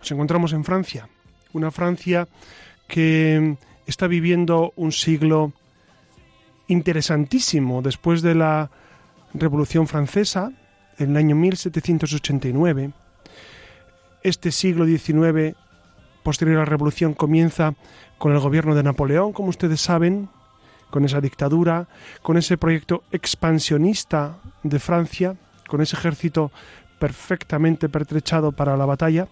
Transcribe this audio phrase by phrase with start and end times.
[0.00, 1.08] Nos encontramos en Francia,
[1.52, 2.26] una Francia
[2.88, 5.52] que está viviendo un siglo
[6.68, 8.70] interesantísimo después de la
[9.34, 10.52] Revolución Francesa,
[10.98, 12.92] en el año 1789.
[14.22, 15.54] Este siglo XIX,
[16.22, 17.74] posterior a la Revolución, comienza
[18.18, 20.30] con el gobierno de Napoleón, como ustedes saben,
[20.90, 21.88] con esa dictadura,
[22.22, 25.36] con ese proyecto expansionista de Francia,
[25.68, 26.50] con ese ejército
[26.98, 29.28] perfectamente pertrechado para la batalla,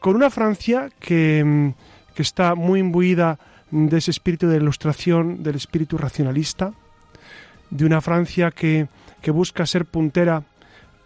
[0.00, 1.74] con una Francia que,
[2.14, 3.38] que está muy imbuida
[3.70, 6.72] de ese espíritu de ilustración, del espíritu racionalista,
[7.70, 8.88] de una Francia que,
[9.20, 10.44] que busca ser puntera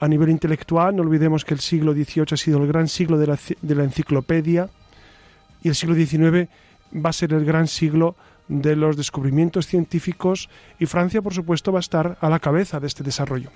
[0.01, 0.97] a nivel intelectual.
[0.97, 3.85] No olvidemos que el siglo XVIII ha sido el gran siglo de la, de la
[3.85, 4.71] enciclopedia
[5.63, 6.49] y el siglo XIX
[6.95, 8.17] va a ser el gran siglo
[8.49, 12.89] de los descubrimientos científicos y Francia, por supuesto, va a estar a la cabeza de
[12.89, 13.51] este desarrollo.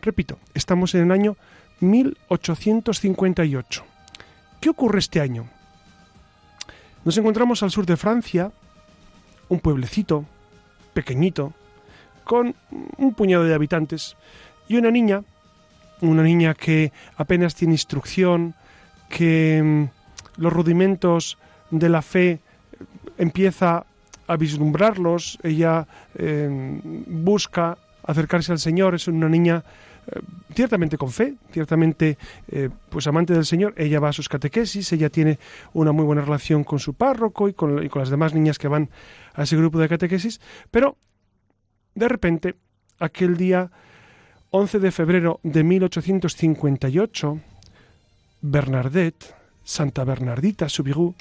[0.00, 1.36] Repito, estamos en el año
[1.80, 3.84] 1858.
[4.62, 5.48] ¿Qué ocurre este año?
[7.04, 8.52] Nos encontramos al sur de Francia,
[9.48, 10.24] un pueblecito
[10.94, 11.52] pequeñito,
[12.22, 12.54] con
[12.96, 14.16] un puñado de habitantes,
[14.68, 15.24] y una niña,
[16.00, 18.54] una niña que apenas tiene instrucción,
[19.08, 21.38] que mm, los rudimentos
[21.72, 22.38] de la fe
[23.18, 23.84] empieza
[24.28, 29.91] a vislumbrarlos, ella eh, busca acercarse al Señor, es una niña eh,
[30.54, 32.18] ciertamente con fe, ciertamente
[32.48, 35.38] eh, pues amante del Señor, ella va a sus catequesis, ella tiene
[35.72, 38.90] una muy buena relación con su párroco y con, las demás niñas que van
[39.34, 40.40] a ese grupo de catequesis,
[40.70, 40.96] pero
[41.94, 42.56] de repente,
[42.98, 43.70] aquel día
[44.50, 47.40] 11 de febrero de 1858,
[48.42, 49.34] Bernadette,
[49.64, 51.14] Santa Bernardita, Subigú,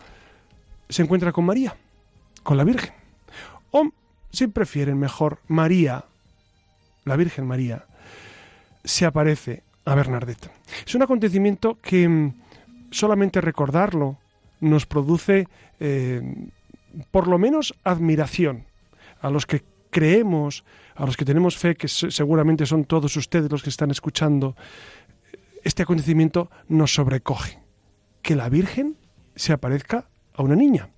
[0.90, 1.76] se encuentra con María
[2.44, 2.94] con la Virgen.
[3.72, 3.90] O,
[4.32, 6.06] si prefieren mejor, María,
[7.06, 7.86] la Virgen María,
[8.84, 10.50] se aparece a Bernadette.
[10.86, 12.34] Es un acontecimiento que mm,
[12.92, 14.18] solamente recordarlo
[14.60, 15.48] nos produce
[15.80, 16.22] eh,
[17.10, 18.66] por lo menos admiración
[19.22, 20.64] a los que creemos,
[20.96, 24.56] a los que tenemos fe, que seguramente son todos ustedes los que están escuchando,
[25.64, 27.60] este acontecimiento nos sobrecoge.
[28.22, 28.98] Que la Virgen
[29.36, 30.90] se aparezca a una niña.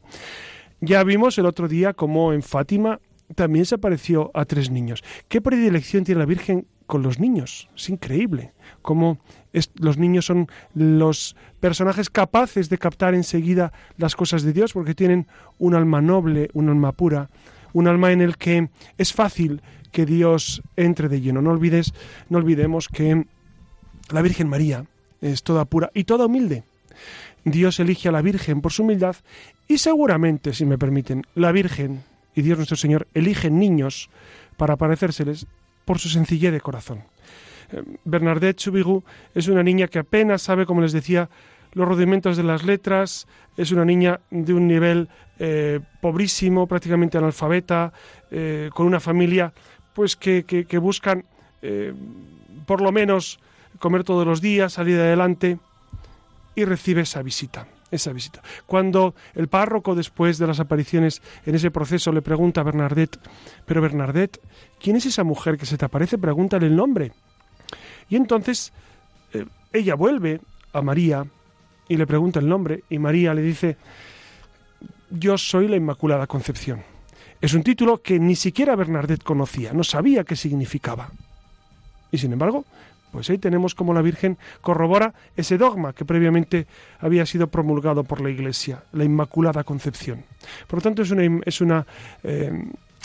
[0.79, 2.99] Ya vimos el otro día cómo en Fátima
[3.35, 5.03] también se apareció a tres niños.
[5.27, 7.69] ¿Qué predilección tiene la Virgen con los niños?
[7.75, 8.53] Es increíble.
[8.81, 9.19] Cómo
[9.75, 15.27] los niños son los personajes capaces de captar enseguida las cosas de Dios porque tienen
[15.59, 17.29] un alma noble, un alma pura,
[17.73, 19.61] un alma en el que es fácil
[19.91, 21.41] que Dios entre de lleno.
[21.41, 21.93] No olvides,
[22.29, 23.25] no olvidemos que
[24.11, 24.85] la Virgen María
[25.21, 26.63] es toda pura y toda humilde.
[27.45, 29.15] Dios elige a la Virgen por su humildad
[29.67, 32.03] y seguramente, si me permiten, la Virgen
[32.35, 34.09] y Dios nuestro Señor eligen niños
[34.57, 35.47] para parecérseles
[35.85, 37.03] por su sencillez de corazón.
[37.71, 41.29] Eh, Bernadette Chubigou es una niña que apenas sabe, como les decía,
[41.73, 43.27] los rudimentos de las letras,
[43.57, 47.93] es una niña de un nivel eh, pobrísimo, prácticamente analfabeta,
[48.29, 49.53] eh, con una familia
[49.93, 51.23] pues que, que buscan
[52.65, 53.39] por lo menos
[53.79, 55.59] comer todos los días, salir adelante
[56.55, 57.67] y recibe esa visita.
[57.93, 58.41] Esa visita.
[58.65, 63.19] Cuando el párroco, después de las apariciones en ese proceso, le pregunta a Bernadette,
[63.67, 64.41] pero Bernadette,
[64.81, 66.17] ¿quién es esa mujer que se te aparece?
[66.17, 67.11] Pregúntale el nombre.
[68.09, 68.73] Y entonces
[69.31, 70.41] eh, ella vuelve
[70.73, 71.27] a María
[71.87, 73.77] y le pregunta el nombre, y María le dice,
[75.11, 76.81] yo soy la Inmaculada Concepción.
[77.41, 81.11] Es un título que ni siquiera Bernadette conocía, no sabía qué significaba.
[82.09, 82.65] Y sin embargo,
[83.13, 86.65] pues ahí tenemos como la Virgen corrobora ese dogma que previamente
[86.99, 90.25] había sido promulgado por la Iglesia, la Inmaculada Concepción.
[90.67, 91.85] Por lo tanto, es una, es una,
[92.23, 92.51] eh,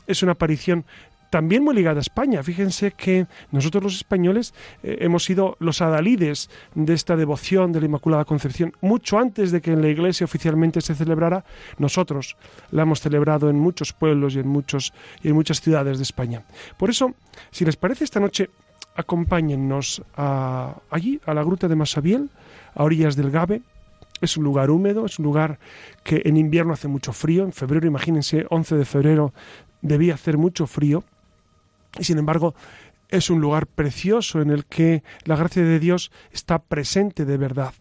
[0.06, 0.86] es una aparición
[1.28, 2.42] también muy ligada a España.
[2.42, 7.86] Fíjense que nosotros los españoles eh, hemos sido los adalides de esta devoción de la
[7.86, 8.72] Inmaculada Concepción.
[8.80, 11.44] Mucho antes de que en la Iglesia oficialmente se celebrara,
[11.76, 12.38] nosotros
[12.70, 16.44] la hemos celebrado en muchos pueblos y en, muchos, y en muchas ciudades de España.
[16.78, 17.14] Por eso,
[17.50, 18.48] si les parece esta noche,
[18.98, 22.30] acompáñennos allí, a la gruta de Masabiel,
[22.74, 23.62] a orillas del Gabe.
[24.20, 25.60] Es un lugar húmedo, es un lugar
[26.02, 27.44] que en invierno hace mucho frío.
[27.44, 29.32] En febrero, imagínense, 11 de febrero
[29.82, 31.04] debía hacer mucho frío.
[31.96, 32.56] Y sin embargo,
[33.08, 37.72] es un lugar precioso en el que la gracia de Dios está presente de verdad.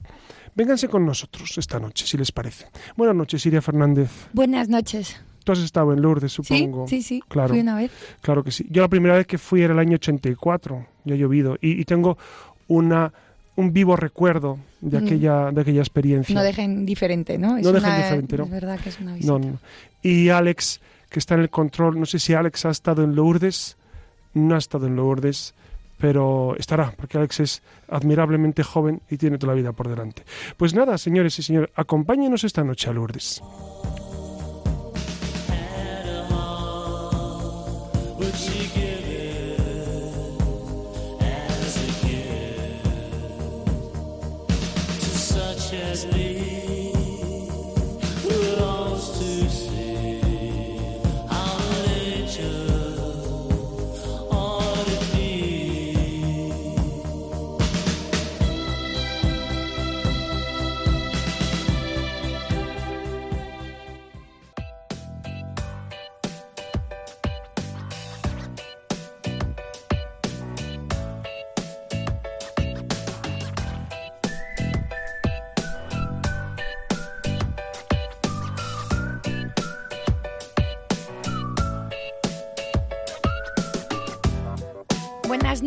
[0.53, 2.67] vénganse con nosotros esta noche, si les parece.
[2.95, 4.11] Buenas noches, Iria Fernández.
[4.33, 5.19] Buenas noches.
[5.47, 6.87] Tú has estado en Lourdes, supongo.
[6.89, 7.23] Sí, sí, sí.
[7.29, 7.49] Claro.
[7.49, 7.89] Fui una vez.
[8.19, 8.67] Claro que sí.
[8.69, 11.85] Yo la primera vez que fui era el año 84, ya ha llovido, y, y
[11.85, 12.17] tengo
[12.67, 13.13] una
[13.55, 15.03] un vivo recuerdo de Mm.
[15.05, 16.35] aquella de aquella experiencia.
[16.35, 17.57] No dejen diferente, ¿no?
[17.57, 18.43] Es No dejen una- diferente, ¿no?
[18.43, 19.31] Es verdad que es una visita.
[19.31, 19.59] No, no.
[20.03, 20.79] Y Alex,
[21.09, 23.77] que está en el control, no sé si Alex ha estado en Lourdes,
[24.33, 25.53] no ha estado en Lourdes,
[25.97, 30.23] pero estará, porque Alex es admirablemente joven y tiene toda la vida por delante.
[30.57, 33.41] Pues nada, señores y señores, acompáñenos esta noche a Lourdes.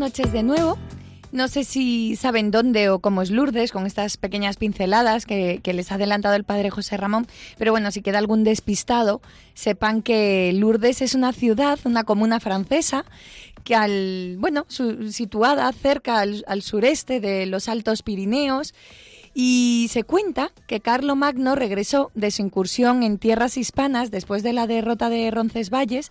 [0.00, 0.78] Noches de nuevo.
[1.30, 5.92] No sé si saben dónde o cómo es Lourdes con estas pequeñas pinceladas que, les
[5.92, 9.20] ha adelantado el padre José Ramón, pero bueno, si queda algún despistado,
[9.54, 13.04] sepan que Lourdes es una ciudad, una comuna francesa,
[13.62, 18.74] que al, bueno, su- situada cerca al, al sureste de los Altos Pirineos,
[19.32, 24.52] y se cuenta que Carlo Magno regresó de su incursión en tierras hispanas después de
[24.52, 26.10] la derrota de Roncesvalles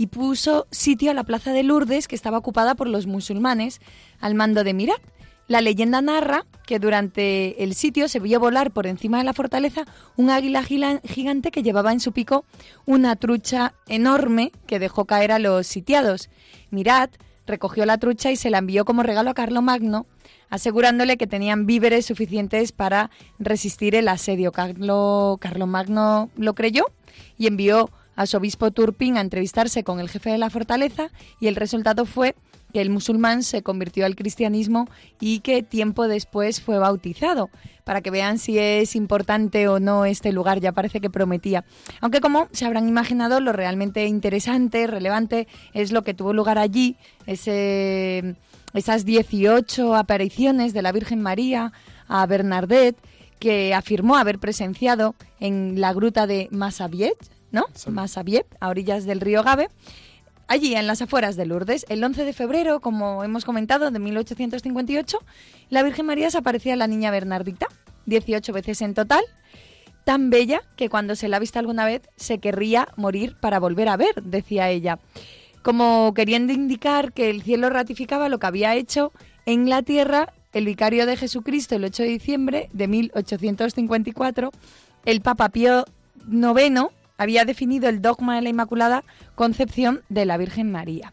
[0.00, 3.82] y puso sitio a la plaza de Lourdes que estaba ocupada por los musulmanes
[4.18, 5.02] al mando de Mirat.
[5.46, 9.84] La leyenda narra que durante el sitio se vio volar por encima de la fortaleza
[10.16, 12.46] un águila gigante que llevaba en su pico
[12.86, 16.30] una trucha enorme que dejó caer a los sitiados.
[16.70, 17.14] Mirat
[17.46, 20.06] recogió la trucha y se la envió como regalo a Carlomagno,
[20.48, 24.50] asegurándole que tenían víveres suficientes para resistir el asedio.
[24.50, 26.86] Carlo, Carlomagno lo creyó
[27.36, 31.08] y envió a su obispo Turpin a entrevistarse con el jefe de la fortaleza
[31.40, 32.36] y el resultado fue
[32.70, 34.90] que el musulmán se convirtió al cristianismo
[35.20, 37.48] y que tiempo después fue bautizado.
[37.82, 41.64] Para que vean si es importante o no este lugar, ya parece que prometía.
[42.02, 46.98] Aunque como se habrán imaginado, lo realmente interesante, relevante, es lo que tuvo lugar allí,
[47.26, 51.72] esas 18 apariciones de la Virgen María
[52.06, 52.98] a Bernadette,
[53.38, 57.16] que afirmó haber presenciado en la gruta de Massabiet,
[57.52, 57.66] ¿no?
[57.88, 59.68] Massabiet, a orillas del río Gave,
[60.46, 61.86] allí en las afueras de Lourdes.
[61.88, 65.18] El 11 de febrero, como hemos comentado, de 1858,
[65.68, 67.68] la Virgen María se aparecía a la niña Bernardita,
[68.06, 69.24] 18 veces en total,
[70.04, 73.88] tan bella que cuando se la ha visto alguna vez se querría morir para volver
[73.88, 74.98] a ver, decía ella,
[75.62, 79.12] como queriendo indicar que el cielo ratificaba lo que había hecho
[79.46, 84.50] en la tierra el vicario de Jesucristo el 8 de diciembre de 1854,
[85.04, 85.84] el Papa Pío
[86.28, 91.12] IX había definido el dogma de la Inmaculada Concepción de la Virgen María.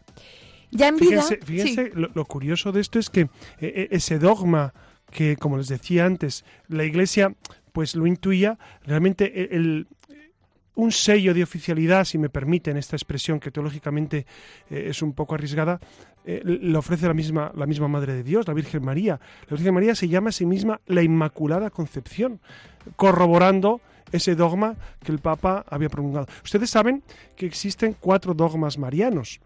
[0.70, 1.46] Ya en vida, Fíjense, sí.
[1.46, 3.28] fíjense lo, lo curioso de esto es que eh,
[3.60, 4.72] eh, ese dogma
[5.10, 7.34] que, como les decía antes, la Iglesia
[7.72, 9.86] pues lo intuía, realmente el, el-
[10.74, 14.26] un sello de oficialidad, si me permiten esta expresión que teológicamente
[14.70, 15.80] eh, es un poco arriesgada,
[16.24, 19.18] eh, le ofrece la misma, la misma Madre de Dios, la Virgen María.
[19.48, 22.40] La Virgen María se llama a sí misma la Inmaculada Concepción,
[22.94, 23.80] corroborando
[24.12, 26.26] ese dogma que el Papa había promulgado.
[26.44, 27.02] Ustedes saben
[27.36, 29.40] que existen cuatro dogmas marianos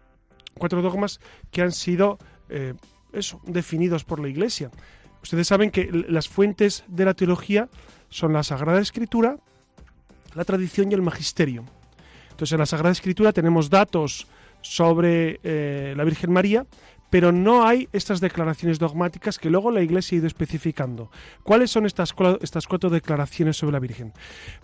[0.53, 1.19] cuatro dogmas
[1.51, 2.17] que han sido
[2.49, 2.73] eh,
[3.11, 4.71] eso, definidos por la Iglesia.
[5.21, 7.69] Ustedes saben que las fuentes de la teología
[8.09, 9.37] son la Sagrada Escritura,
[10.35, 11.63] la tradición y el magisterio.
[12.31, 14.27] Entonces, en la Sagrada Escritura tenemos datos
[14.61, 16.65] sobre eh, la Virgen María,
[17.13, 21.11] pero no hay estas declaraciones dogmáticas que luego la Iglesia ha ido especificando.
[21.43, 24.13] ¿Cuáles son estas, estas cuatro declaraciones sobre la Virgen?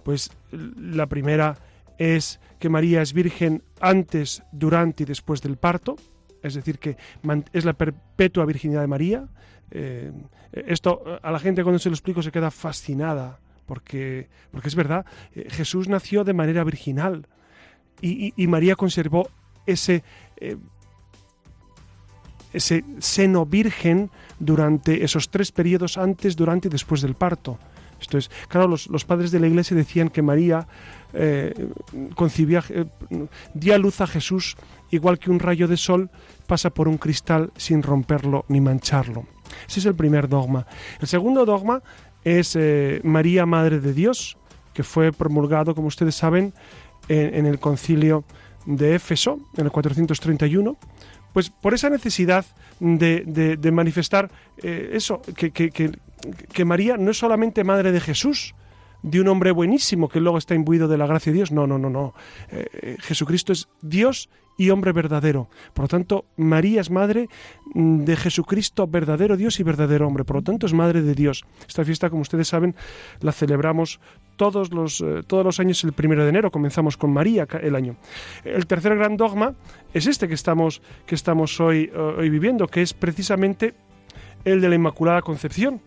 [0.01, 1.59] Pues la primera
[1.99, 5.95] es que María es virgen antes, durante y después del parto,
[6.41, 6.97] es decir, que
[7.53, 9.27] es la perpetua virginidad de María.
[9.69, 10.11] Eh,
[10.51, 15.05] esto a la gente cuando se lo explico se queda fascinada, porque, porque es verdad,
[15.35, 17.27] eh, Jesús nació de manera virginal
[18.01, 19.29] y María conservó
[19.67, 20.03] ese,
[20.37, 20.57] eh,
[22.53, 27.59] ese seno virgen durante esos tres periodos antes, durante y después del parto.
[27.99, 30.67] Esto es, claro, los, los padres de la iglesia decían que María
[31.13, 31.53] eh,
[32.15, 32.85] concibía, eh,
[33.53, 34.55] dio a luz a Jesús
[34.89, 36.09] igual que un rayo de sol
[36.47, 39.25] pasa por un cristal sin romperlo ni mancharlo.
[39.67, 40.65] Ese es el primer dogma.
[40.99, 41.81] El segundo dogma
[42.23, 44.37] es eh, María, Madre de Dios,
[44.73, 46.53] que fue promulgado, como ustedes saben,
[47.07, 48.23] en, en el concilio
[48.65, 50.77] de Éfeso, en el 431,
[51.33, 52.45] pues por esa necesidad
[52.79, 54.29] de, de- de manifestar
[54.63, 55.91] eh, eso, que, que- que-
[56.53, 58.55] que María no es solamente Madre de Jesús,
[59.03, 61.51] de un hombre buenísimo que luego está imbuido de la gracia de Dios.
[61.51, 62.13] No, no, no, no.
[62.51, 65.49] Eh, eh, Jesucristo es Dios y hombre verdadero.
[65.73, 67.29] Por lo tanto, María es madre
[67.73, 70.25] mm, de Jesucristo, verdadero Dios y verdadero hombre.
[70.25, 71.45] Por lo tanto, es madre de Dios.
[71.67, 72.75] Esta fiesta, como ustedes saben,
[73.21, 74.01] la celebramos
[74.35, 76.51] todos los, eh, todos los años el primero de enero.
[76.51, 77.95] Comenzamos con María el año.
[78.43, 79.55] El tercer gran dogma
[79.93, 83.73] es este que estamos, que estamos hoy, hoy viviendo, que es precisamente
[84.43, 85.81] el de la Inmaculada Concepción.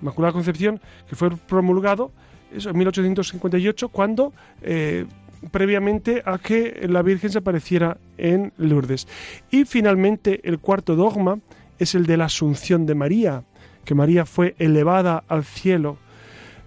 [0.00, 2.12] Inmaculada Concepción, que fue promulgado
[2.54, 5.06] eso, en 1858, cuando eh,
[5.50, 9.06] previamente a que la Virgen se apareciera en Lourdes.
[9.50, 11.38] Y finalmente el cuarto dogma
[11.78, 13.44] es el de la Asunción de María,
[13.84, 15.98] que María fue elevada al cielo.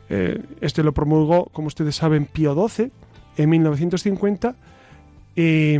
[0.09, 2.91] Eh, este lo promulgó, como ustedes saben, Pío XII
[3.37, 4.55] en 1950
[5.35, 5.75] y,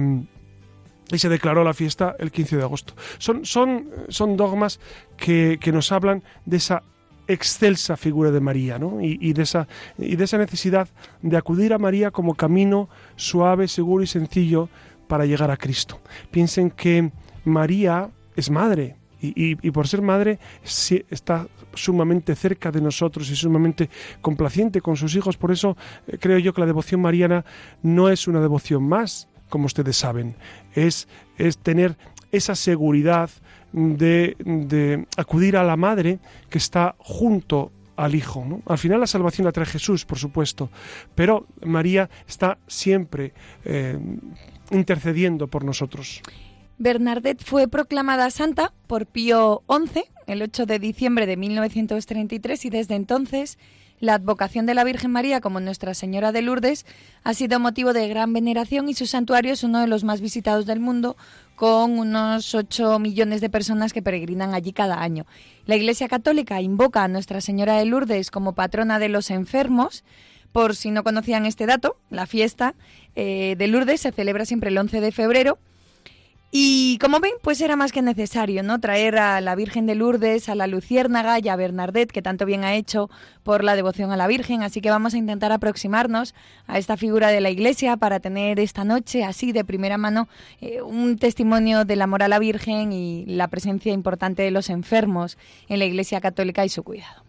[1.12, 2.94] y se declaró la fiesta el 15 de agosto.
[3.18, 4.80] Son, son, son dogmas
[5.18, 6.84] que, que nos hablan de esa
[7.30, 9.00] excelsa figura de María, ¿no?
[9.02, 9.68] Y, de esa,
[9.98, 10.90] y de esa necesidad
[11.22, 14.68] de acudir a María como camino suave, seguro y sencillo
[15.08, 16.02] para llegar a Cristo.
[16.32, 17.12] Piensen que
[17.46, 23.90] María es madre y, por ser madre está sumamente cerca de nosotros y sumamente
[24.22, 25.38] complaciente con sus hijos.
[25.38, 27.46] Por eso eh, creo yo que la devoción mariana
[27.84, 30.36] no es una devoción más, como ustedes saben,
[30.74, 31.08] es,
[31.38, 31.98] es tener
[32.32, 33.30] esa seguridad
[33.72, 38.62] de, acudir a la madre que está junto al Hijo.
[38.66, 40.70] Al final la salvación la trae Jesús, por supuesto,
[41.16, 43.34] pero María está siempre
[43.66, 43.98] eh,
[44.72, 46.22] intercediendo por nosotros.
[46.78, 52.96] Bernadette fue proclamada santa por Pío XI el 8 de diciembre de 1933 y desde
[52.96, 53.58] entonces
[54.00, 56.86] la advocación de la Virgen María como Nuestra Señora de Lourdes
[57.24, 60.66] ha sido motivo de gran veneración y su santuario es uno de los más visitados
[60.66, 61.18] del mundo
[61.60, 65.26] con unos 8 millones de personas que peregrinan allí cada año.
[65.66, 70.06] La Iglesia Católica invoca a Nuestra Señora de Lourdes como patrona de los enfermos.
[70.54, 72.76] Por si no conocían este dato, la fiesta
[73.18, 75.58] eh, de Lourdes se celebra siempre el 11 de febrero
[76.52, 78.80] y como ven, pues era más que necesario, ¿no?
[78.80, 82.64] Traer a la Virgen de Lourdes, a la Luciérnaga y a Bernadette, que tanto bien
[82.64, 83.08] ha hecho
[83.44, 84.64] por la devoción a la Virgen.
[84.64, 86.34] Así que vamos a intentar aproximarnos
[86.66, 90.28] a esta figura de la Iglesia para tener esta noche, así de primera mano,
[90.60, 95.38] eh, un testimonio del amor a la Virgen y la presencia importante de los enfermos
[95.68, 97.29] en la Iglesia Católica y su cuidado.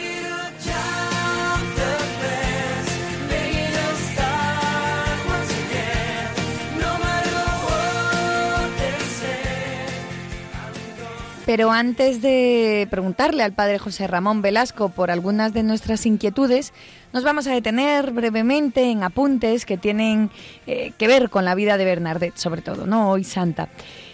[11.51, 16.71] Pero antes de preguntarle al padre José Ramón Velasco por algunas de nuestras inquietudes,
[17.11, 20.31] nos vamos a detener brevemente en apuntes que tienen
[20.65, 23.09] eh, que ver con la vida de Bernadette, sobre todo, ¿no?
[23.11, 23.67] Hoy santa.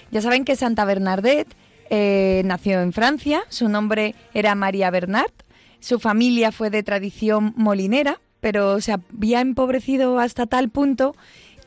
[0.10, 1.56] Ya saben que Santa Bernadette
[1.92, 5.30] eh, nació en Francia, su nombre era María Bernard,
[5.80, 11.16] su familia fue de tradición molinera, pero se había empobrecido hasta tal punto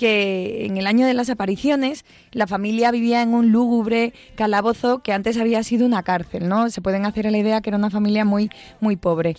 [0.00, 5.12] que en el año de las apariciones la familia vivía en un lúgubre calabozo que
[5.12, 6.71] antes había sido una cárcel, ¿no?
[6.71, 8.49] Se pueden hacer a la idea que era una familia muy
[8.80, 9.37] muy pobre.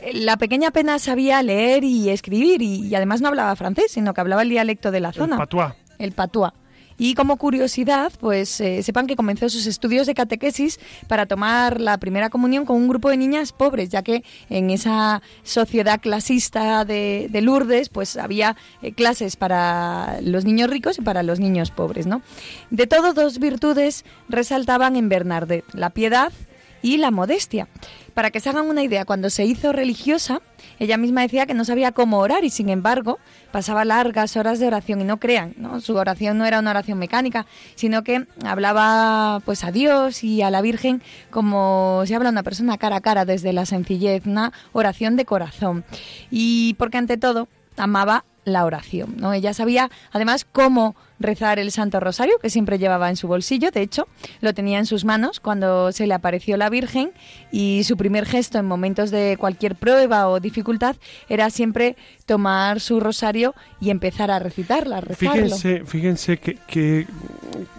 [0.00, 4.14] Eh, La pequeña apenas sabía leer y escribir y, y además no hablaba francés, sino
[4.14, 5.76] que hablaba el dialecto de la El zona patuá.
[5.98, 6.54] el patuá.
[7.02, 10.78] Y como curiosidad, pues eh, sepan que comenzó sus estudios de catequesis
[11.08, 15.22] para tomar la primera comunión con un grupo de niñas pobres, ya que en esa
[15.42, 21.22] sociedad clasista de, de Lourdes, pues había eh, clases para los niños ricos y para
[21.22, 22.20] los niños pobres, ¿no?
[22.68, 26.34] De todo, dos virtudes resaltaban en Bernadette, la piedad
[26.82, 27.66] y la modestia.
[28.12, 30.42] Para que se hagan una idea, cuando se hizo religiosa,
[30.80, 33.18] ella misma decía que no sabía cómo orar y sin embargo
[33.52, 35.80] pasaba largas horas de oración y no crean, ¿no?
[35.80, 40.50] Su oración no era una oración mecánica, sino que hablaba pues a Dios y a
[40.50, 45.16] la Virgen como se habla una persona cara a cara desde la sencillez, una oración
[45.16, 45.84] de corazón.
[46.30, 49.16] Y porque ante todo amaba la oración.
[49.18, 49.32] ¿no?
[49.34, 53.82] Ella sabía además cómo rezar el Santo Rosario, que siempre llevaba en su bolsillo, de
[53.82, 54.08] hecho,
[54.40, 57.12] lo tenía en sus manos cuando se le apareció la Virgen
[57.52, 60.96] y su primer gesto en momentos de cualquier prueba o dificultad
[61.28, 61.96] era siempre
[62.26, 65.42] tomar su rosario y empezar a recitarla, rezarlo.
[65.56, 67.06] Fíjense, fíjense que,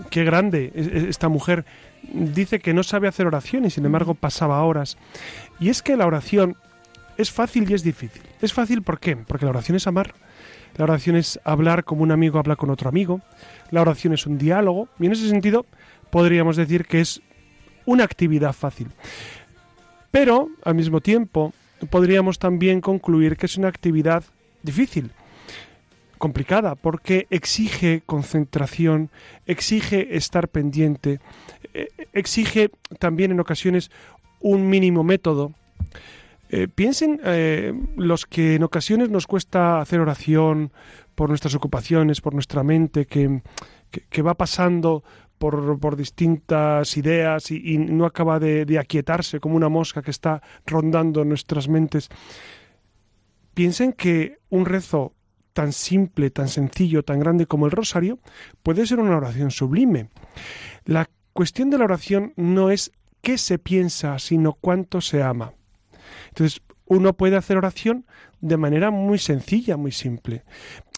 [0.10, 1.66] que, grande es- es- esta mujer.
[2.14, 4.98] Dice que no sabe hacer oración y sin embargo pasaba horas.
[5.60, 6.56] Y es que la oración
[7.18, 8.22] es fácil y es difícil.
[8.42, 9.16] Es fácil ¿por qué?
[9.16, 10.14] Porque la oración es amar.
[10.82, 13.22] La oración es hablar como un amigo habla con otro amigo.
[13.70, 14.88] La oración es un diálogo.
[15.00, 15.68] Y en ese sentido
[16.10, 17.22] podríamos decir que es
[17.86, 18.88] una actividad fácil.
[20.10, 21.54] Pero al mismo tiempo
[21.92, 24.24] podríamos también concluir que es una actividad
[24.64, 25.12] difícil
[26.18, 29.12] complicada porque exige concentración,
[29.46, 31.20] exige estar pendiente,
[31.76, 33.92] eh, exige también en ocasiones
[34.40, 35.54] un mínimo método.
[36.54, 40.74] Eh, piensen eh, los que en ocasiones nos cuesta hacer oración
[41.16, 43.42] por nuestras ocupaciones, por nuestra mente, que,
[44.22, 45.02] va pasando
[45.38, 50.44] por, distintas ideas y, y no acaba de, de aquietarse como una mosca que está
[50.66, 52.10] rondando nuestras mentes.
[53.54, 55.14] Piensen que un rezo
[55.54, 58.20] tan simple, tan sencillo, tan grande como el rosario
[58.62, 60.10] puede ser una oración sublime.
[60.84, 62.92] La cuestión de la oración no es
[63.22, 65.54] qué se piensa, sino cuánto se ama.
[66.30, 68.06] Entonces, uno puede hacer oración
[68.40, 70.44] de manera muy sencilla, muy simple.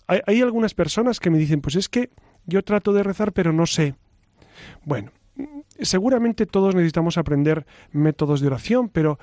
[0.08, 2.10] Hay, hay algunas personas que me dicen, pues es que
[2.46, 3.96] yo trato de rezar, pero no sé.
[4.84, 5.12] Bueno,
[5.80, 9.20] seguramente todos necesitamos aprender métodos de oración, pero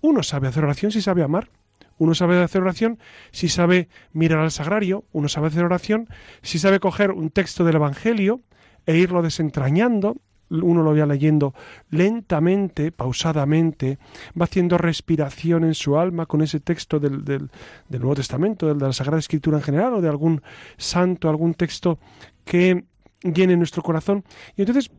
[0.00, 1.50] uno sabe hacer oración si sabe amar.
[1.98, 2.98] Uno sabe hacer oración
[3.32, 5.04] si sabe mirar al sagrario.
[5.12, 6.08] Uno sabe hacer oración
[6.42, 8.40] si sabe coger un texto del Evangelio
[8.86, 10.16] e irlo desentrañando.
[10.50, 11.54] Uno lo va leyendo
[11.90, 13.98] lentamente, pausadamente,
[14.40, 17.50] va haciendo respiración en su alma con ese texto del, del,
[17.90, 20.42] Nuevo Testamento, del, de la Sagrada Escritura en general, o de algún
[20.76, 21.98] santo, algún texto
[22.44, 22.84] que
[23.22, 24.24] llene nuestro corazón.
[24.56, 24.90] Y entonces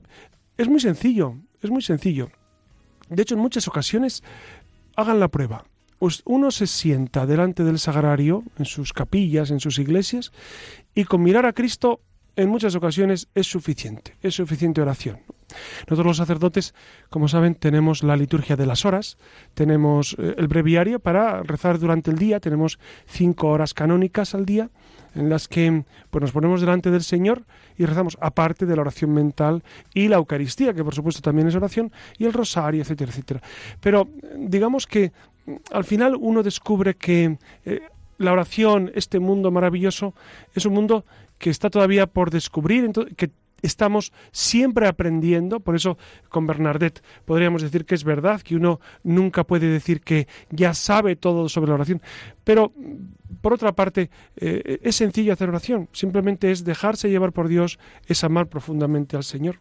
[0.58, 2.30] es muy sencillo, es muy sencillo.
[3.10, 4.24] De hecho, en muchas ocasiones
[4.96, 5.66] hagan la prueba.
[6.00, 10.32] Us- Uno se sienta delante del sagrario, en sus capillas, en sus iglesias,
[10.94, 12.02] y con mirar a Cristo
[12.36, 15.20] en muchas ocasiones es suficiente, es suficiente oración.
[15.82, 16.74] Nosotros los sacerdotes,
[17.10, 19.18] como saben, tenemos la liturgia de las horas,
[19.54, 24.70] tenemos eh, el breviario para rezar durante el día, tenemos cinco horas canónicas al día
[25.16, 27.44] en las que pues, nos ponemos delante del Señor
[27.78, 31.56] y rezamos aparte de la oración mental y la Eucaristía, que por supuesto también es
[31.56, 33.42] oración, y el rosario, etcétera, etcétera.
[33.80, 34.08] Pero
[34.38, 35.12] digamos que
[35.46, 37.82] mm, al final uno descubre que eh,
[38.18, 40.14] la oración, este mundo maravilloso,
[40.54, 41.06] es un mundo
[41.38, 45.98] que está todavía por descubrir, que estamos siempre aprendiendo, por eso
[46.30, 51.16] con Bernadette podríamos decir que es verdad que uno nunca puede decir que ya sabe
[51.16, 52.02] todo sobre la oración,
[52.44, 57.48] pero mm, por otra parte eh, es sencillo hacer oración, simplemente es dejarse llevar por
[57.48, 59.60] Dios, es amar profundamente al Señor.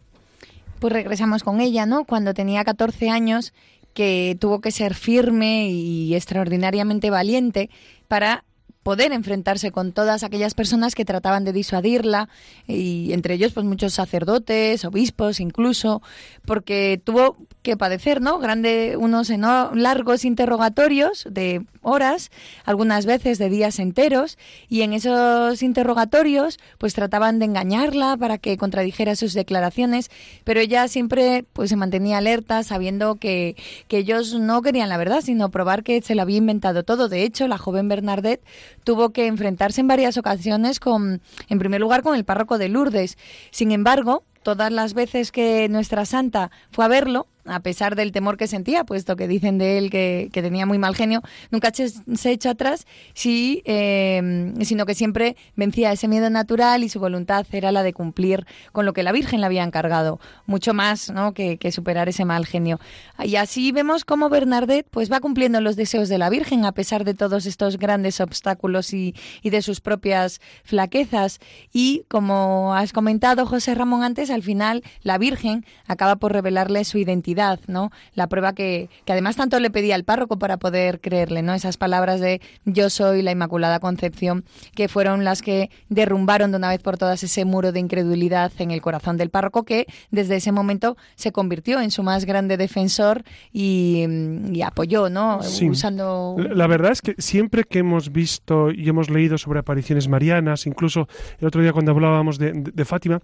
[0.79, 2.05] Pues regresamos con ella, ¿no?
[2.05, 3.53] Cuando tenía 14 años,
[3.93, 7.69] que tuvo que ser firme y extraordinariamente valiente
[8.07, 8.45] para
[8.83, 12.29] poder enfrentarse con todas aquellas personas que trataban de disuadirla
[12.67, 16.01] y entre ellos pues muchos sacerdotes, obispos incluso,
[16.45, 18.39] porque tuvo que padecer, ¿no?
[18.39, 22.31] Grande unos largos interrogatorios de horas,
[22.63, 24.37] algunas veces de días enteros
[24.69, 30.09] y en esos interrogatorios pues trataban de engañarla para que contradijera sus declaraciones,
[30.45, 33.55] pero ella siempre pues se mantenía alerta sabiendo que,
[33.87, 37.09] que ellos no querían la verdad, sino probar que se lo había inventado todo.
[37.09, 38.43] De hecho, la joven Bernadette
[38.89, 43.19] tuvo que enfrentarse en varias ocasiones con, en primer lugar, con el párroco de Lourdes.
[43.51, 48.37] Sin embargo, todas las veces que nuestra santa fue a verlo, a pesar del temor
[48.37, 52.31] que sentía, puesto que dicen de él que, que tenía muy mal genio, nunca se,
[52.31, 57.71] echó atrás, sí, eh, sino que siempre vencía ese miedo natural y su voluntad era
[57.71, 61.33] la de cumplir con lo que la Virgen le había encargado, mucho más ¿no?
[61.33, 62.79] que, que superar ese mal genio.
[63.23, 67.03] Y así vemos cómo Bernadette pues, va cumpliendo los deseos de la Virgen a pesar
[67.03, 71.39] de todos estos grandes obstáculos y, y de sus propias flaquezas.
[71.73, 76.97] Y como has comentado, José Ramón, antes, al final la Virgen acaba por revelarle su
[76.97, 77.91] identidad, ¿no?
[78.13, 81.53] La prueba que, que además tanto le pedía al párroco para poder creerle, ¿no?
[81.53, 84.43] Esas palabras de yo soy la Inmaculada Concepción,
[84.75, 88.71] que fueron las que derrumbaron de una vez por todas ese muro de incredulidad en
[88.71, 93.23] el corazón del párroco, que desde ese momento se convirtió en su más grande defensor
[93.53, 94.05] y,
[94.51, 95.41] y apoyó, ¿no?
[95.43, 95.69] Sí.
[95.69, 96.35] Usando.
[96.37, 101.07] La verdad es que siempre que hemos visto y hemos leído sobre apariciones marianas, incluso
[101.39, 103.19] el otro día cuando hablábamos de, de- de Fátima,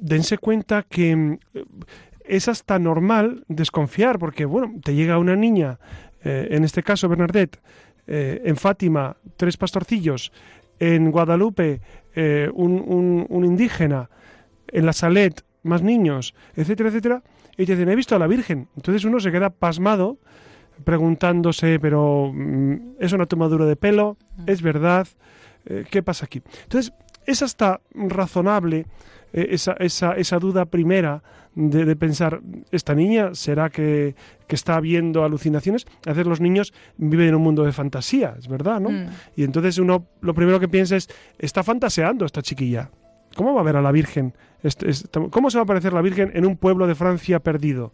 [0.00, 1.38] dense cuenta que mm,
[2.24, 5.78] es hasta normal desconfiar, porque bueno, te llega una niña,
[6.24, 7.60] eh, en este caso Bernadette,
[8.06, 10.32] eh, en Fátima tres pastorcillos,
[10.78, 11.80] en Guadalupe
[12.14, 14.10] eh, un, un- un indígena,
[14.68, 17.22] en la Salet más niños, etcétera, etcétera,
[17.56, 18.68] y te dicen, he visto a la Virgen.
[18.76, 20.18] Entonces uno se queda pasmado
[20.84, 24.16] preguntándose, pero mm, ¿es una tomadura de pelo?
[24.46, 25.06] ¿Es verdad?
[25.66, 26.42] Eh, ¿Qué pasa aquí?
[26.64, 26.92] Entonces,
[27.26, 28.86] es hasta razonable
[29.34, 31.22] esa, esa, esa duda primera
[31.54, 34.14] de, de pensar, ¿esta niña será que,
[34.46, 35.86] que está viendo alucinaciones?
[36.06, 38.90] A veces los niños viven en un mundo de fantasía, es verdad, ¿no?
[38.90, 39.06] Mm.
[39.36, 42.90] Y entonces uno lo primero que piensa es, está fantaseando esta chiquilla.
[43.36, 44.34] ¿Cómo va a ver a la Virgen?
[44.62, 47.92] Este- este- ¿Cómo se va a aparecer la Virgen en un pueblo de Francia perdido?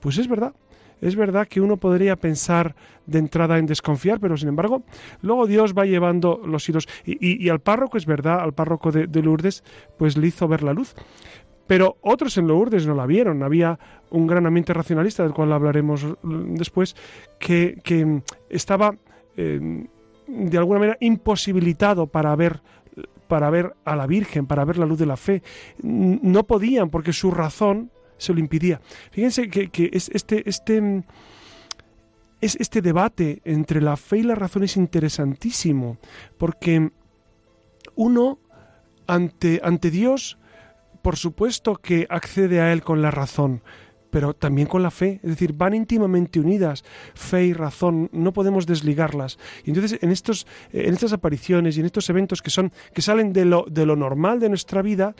[0.00, 0.52] Pues es verdad.
[1.00, 2.74] Es verdad que uno podría pensar
[3.06, 4.82] de entrada en desconfiar, pero sin embargo,
[5.22, 6.88] luego Dios va llevando los hilos.
[7.04, 9.62] Y, al párroco, es verdad, al párroco de, de Lourdes,
[9.96, 10.94] pues le hizo ver la luz.
[11.68, 13.42] Pero otros en Lourdes no la vieron.
[13.42, 13.78] Había
[14.10, 16.96] un gran ambiente racionalista, del cual hablaremos después,
[17.38, 18.96] que, estaba
[19.36, 19.86] eh,
[20.26, 22.60] de alguna manera imposibilitado para ver
[23.28, 25.42] para ver a la Virgen, para ver la luz de la fe.
[25.82, 28.80] No podían porque su razón se lo impidía.
[29.10, 31.04] Fíjense que, que es este, este,
[32.40, 35.98] es este debate entre la fe y la razón es interesantísimo,
[36.36, 36.90] porque
[37.94, 38.38] uno
[39.06, 40.38] ante, Dios,
[41.02, 43.62] por supuesto que accede a Él con la razón,
[44.10, 48.66] pero también con la fe, es decir, van íntimamente unidas, fe y razón, no podemos
[48.66, 49.38] desligarlas.
[49.64, 53.32] Y entonces en estos en estas apariciones y en estos eventos que son que salen
[53.32, 55.14] de lo normal de nuestra vida,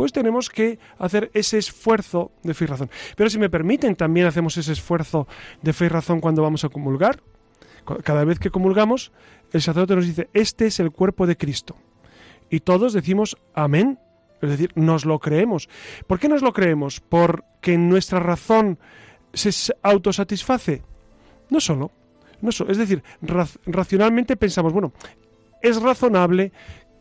[0.00, 2.88] pues tenemos que hacer ese esfuerzo de fe y razón.
[3.16, 5.28] Pero si me permiten, también hacemos ese esfuerzo
[5.60, 7.20] de fe y razón cuando vamos a comulgar.
[8.02, 9.12] Cada vez que comulgamos,
[9.52, 11.76] el sacerdote nos dice, este es el cuerpo de Cristo.
[12.48, 13.98] Y todos decimos amén.
[14.40, 15.68] Es decir, nos lo creemos.
[16.06, 17.00] ¿Por qué nos lo creemos?
[17.00, 18.78] Porque nuestra razón
[19.34, 19.50] se
[19.82, 20.82] autosatisface.
[21.50, 21.90] No solo.
[22.40, 22.72] No solo.
[22.72, 24.94] Es decir, ra- racionalmente pensamos, bueno,
[25.60, 26.52] es razonable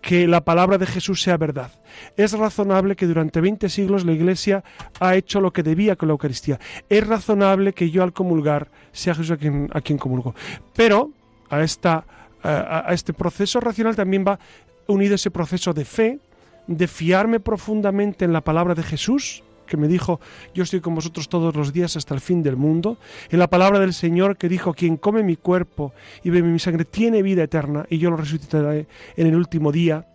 [0.01, 1.71] que la palabra de Jesús sea verdad.
[2.15, 4.63] Es razonable que durante 20 siglos la Iglesia
[4.99, 6.59] ha hecho lo que debía con la Eucaristía.
[6.89, 10.35] Es razonable que yo al comulgar sea Jesús a quien, a quien comulgo.
[10.75, 11.11] Pero
[11.49, 12.05] a, esta,
[12.43, 14.39] a, a este proceso racional también va
[14.87, 16.19] unido ese proceso de fe,
[16.67, 20.19] de fiarme profundamente en la palabra de Jesús, que me dijo,
[20.53, 22.97] yo estoy con vosotros todos los días hasta el fin del mundo,
[23.29, 26.83] en la palabra del Señor que dijo, quien come mi cuerpo y bebe mi sangre
[26.83, 30.05] tiene vida eterna y yo lo resucitaré en el último día.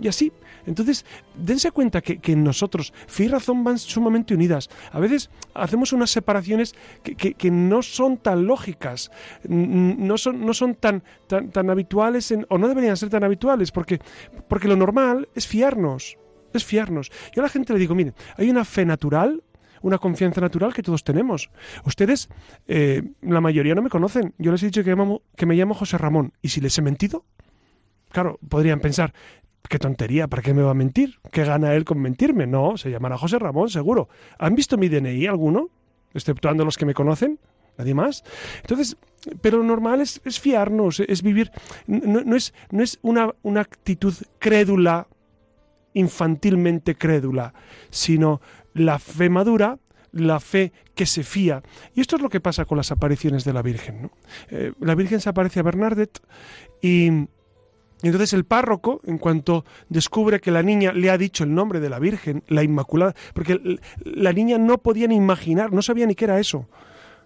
[0.00, 0.32] Y así,
[0.64, 4.70] entonces, dense cuenta que, que nosotros fe y razón van sumamente unidas.
[4.92, 9.10] A veces hacemos unas separaciones que, que- no son tan lógicas,
[9.48, 14.00] no son, no son tan, tan, tan habituales, o no deberían ser tan habituales, porque,
[14.48, 16.16] porque lo normal es fiarnos,
[16.58, 17.10] es fiarnos.
[17.34, 19.42] Yo a la gente le digo, miren, hay una fe natural,
[19.82, 21.50] una confianza natural que todos tenemos.
[21.84, 22.28] Ustedes,
[22.68, 24.34] eh, la mayoría no me conocen.
[24.38, 26.32] Yo les he dicho que me llamo José Ramón.
[26.40, 27.24] ¿Y si les he mentido?
[28.10, 29.14] Claro, podrían pensar,
[29.68, 31.18] qué tontería, ¿para qué me va a mentir?
[31.30, 32.46] ¿Qué gana él con mentirme?
[32.46, 34.08] No, se llamará José Ramón, seguro.
[34.38, 35.70] ¿Han visto mi DNI alguno?
[36.14, 37.38] Exceptuando los que me conocen.
[37.78, 38.22] Nadie más.
[38.60, 38.98] Entonces,
[39.40, 41.50] pero lo normal es, es fiarnos, es vivir.
[41.86, 45.08] No, no es, no es una, una actitud crédula,
[45.94, 47.54] infantilmente crédula,
[47.90, 48.40] sino
[48.74, 49.78] la fe madura,
[50.12, 51.62] la fe que se fía.
[51.94, 54.10] Y esto es lo que pasa con las apariciones de la Virgen.
[54.50, 56.20] Eh, la Virgen se aparece a Bernadette
[56.82, 57.26] y, y
[58.02, 61.88] entonces el párroco, en cuanto descubre que la niña le ha dicho el nombre de
[61.88, 66.24] la Virgen, la Inmaculada, porque la niña no podía ni imaginar, no sabía ni qué
[66.26, 66.68] era eso.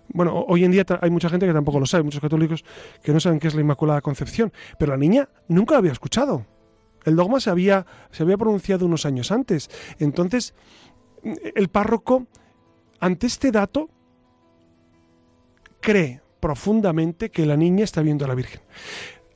[0.09, 2.64] Bueno, ho- hoy en día hay mucha gente que tampoco lo sabe, muchos católicos
[3.02, 6.46] que no saben qué es la Inmaculada Concepción, pero la niña nunca lo había escuchado.
[7.06, 9.70] El dogma se había, se había pronunciado unos años antes.
[9.98, 10.54] Entonces,
[11.54, 12.26] el párroco,
[13.00, 13.88] ante este dato,
[15.80, 18.60] cree profundamente que la niña está viendo a la Virgen.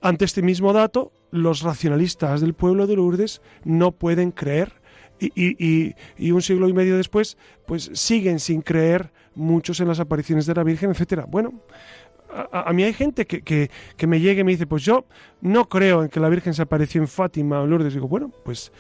[0.03, 4.81] Ante este mismo dato, los racionalistas del pueblo de Lourdes no pueden creer
[5.19, 10.01] y, y- y- un siglo y medio después, pues siguen sin creer muchos en las
[10.01, 11.27] apariciones de la Virgen, etcétera.
[11.27, 11.63] Bueno,
[12.53, 15.07] a, mí hay gente que, que- que me llega y me dice, pues yo
[15.41, 17.95] no creo en que la Virgen se apareció en Fátima o Lourdes.
[17.95, 18.73] Digo, bueno, pues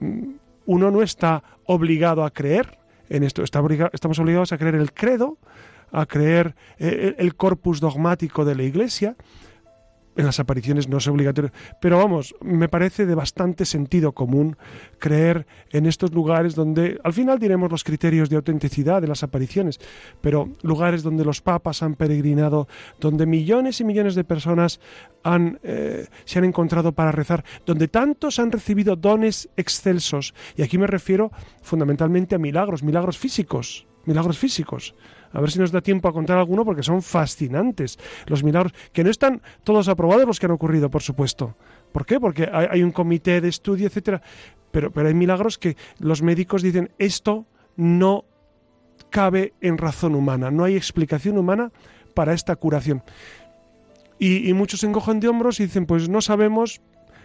[0.00, 0.30] mm,
[0.66, 5.38] uno no está obligado a creer en esto, está estamos obligados a creer el credo,
[5.92, 9.16] a creer eh, el corpus dogmático de la Iglesia.
[10.18, 14.56] En las apariciones no es obligatorio, pero vamos, me parece de bastante sentido común
[14.98, 19.78] creer en estos lugares donde, al final diremos los criterios de autenticidad de las apariciones,
[20.20, 22.66] pero lugares donde los papas han peregrinado,
[22.98, 24.80] donde millones y millones de personas
[25.22, 30.78] han, eh, se han encontrado para rezar, donde tantos han recibido dones excelsos, y aquí
[30.78, 31.30] me refiero
[31.62, 34.96] fundamentalmente a milagros, milagros físicos, milagros físicos.
[35.32, 37.98] A ver si nos da tiempo a contar alguno porque son fascinantes.
[38.26, 41.56] Los milagros, que no están todos aprobados los que han ocurrido, por supuesto.
[41.92, 42.20] ¿Por qué?
[42.20, 44.22] Porque hay, un comité de estudio, etcétera.
[44.70, 48.24] Pero, pero hay milagros que los médicos dicen esto no
[49.10, 51.72] cabe en razón humana, no hay explicación humana
[52.14, 53.02] para esta curación.
[54.18, 56.80] Y, muchos se encojan de hombros y dicen, pues no sabemos,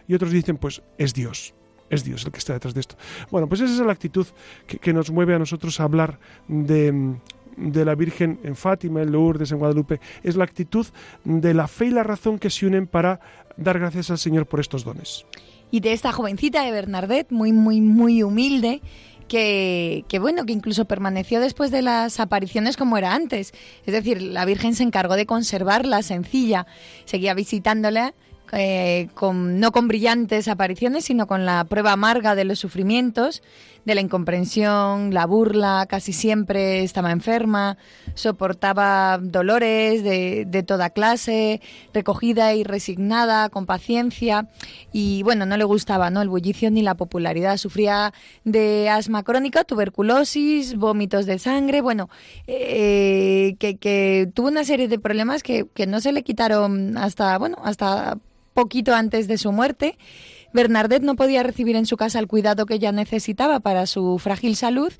[0.07, 1.55] y otros dicen, pues es Dios.
[1.89, 2.95] Es Dios el que está detrás de esto.
[3.31, 4.27] Bueno, pues esa es la actitud
[4.67, 7.17] que nos mueve a nosotros a hablar de,
[7.57, 9.99] de la Virgen en Fátima, en Lourdes, en Guadalupe.
[10.23, 10.85] Es la actitud
[11.23, 13.19] de la fe y la razón que se unen para
[13.57, 15.25] dar gracias al Señor por estos dones.
[15.71, 18.81] Y de esta jovencita de Bernadette, muy, muy, muy humilde,
[19.27, 23.53] que, que, bueno, que incluso permaneció después de las apariciones como era antes.
[23.85, 26.67] Es decir, la Virgen se encargó de conservarla sencilla,
[27.05, 28.13] seguía visitándola.
[28.55, 33.41] Eh, con, no con brillantes apariciones, sino con la prueba amarga de los sufrimientos,
[33.85, 37.77] de la incomprensión, la burla, casi siempre estaba enferma,
[38.13, 41.61] soportaba dolores de, de toda clase,
[41.93, 44.47] recogida y resignada, con paciencia,
[44.91, 46.21] y bueno, no le gustaba ¿no?
[46.21, 52.09] el bullicio ni la popularidad, sufría de asma crónica, tuberculosis, vómitos de sangre, bueno,
[52.47, 57.37] eh, que, que, tuvo una serie de problemas que, que no se le quitaron hasta,
[57.37, 58.17] bueno, hasta
[58.53, 59.97] poquito antes de su muerte.
[60.53, 64.55] Bernadette no podía recibir en su casa el cuidado que ella necesitaba para su frágil
[64.55, 64.93] salud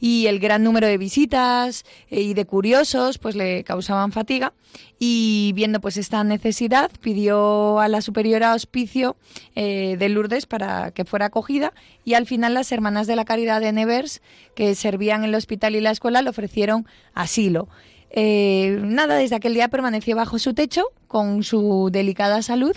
[0.00, 4.52] y el gran número de visitas eh, y de curiosos pues le causaban fatiga
[4.98, 9.16] y viendo pues esta necesidad pidió a la superiora hospicio
[9.54, 11.72] eh, de Lourdes para que fuera acogida
[12.04, 14.22] y al final las hermanas de la caridad de Nevers
[14.54, 17.68] que servían en el hospital y la escuela le ofrecieron asilo.
[18.10, 22.76] Eh, nada, desde aquel día permaneció bajo su techo con su delicada salud,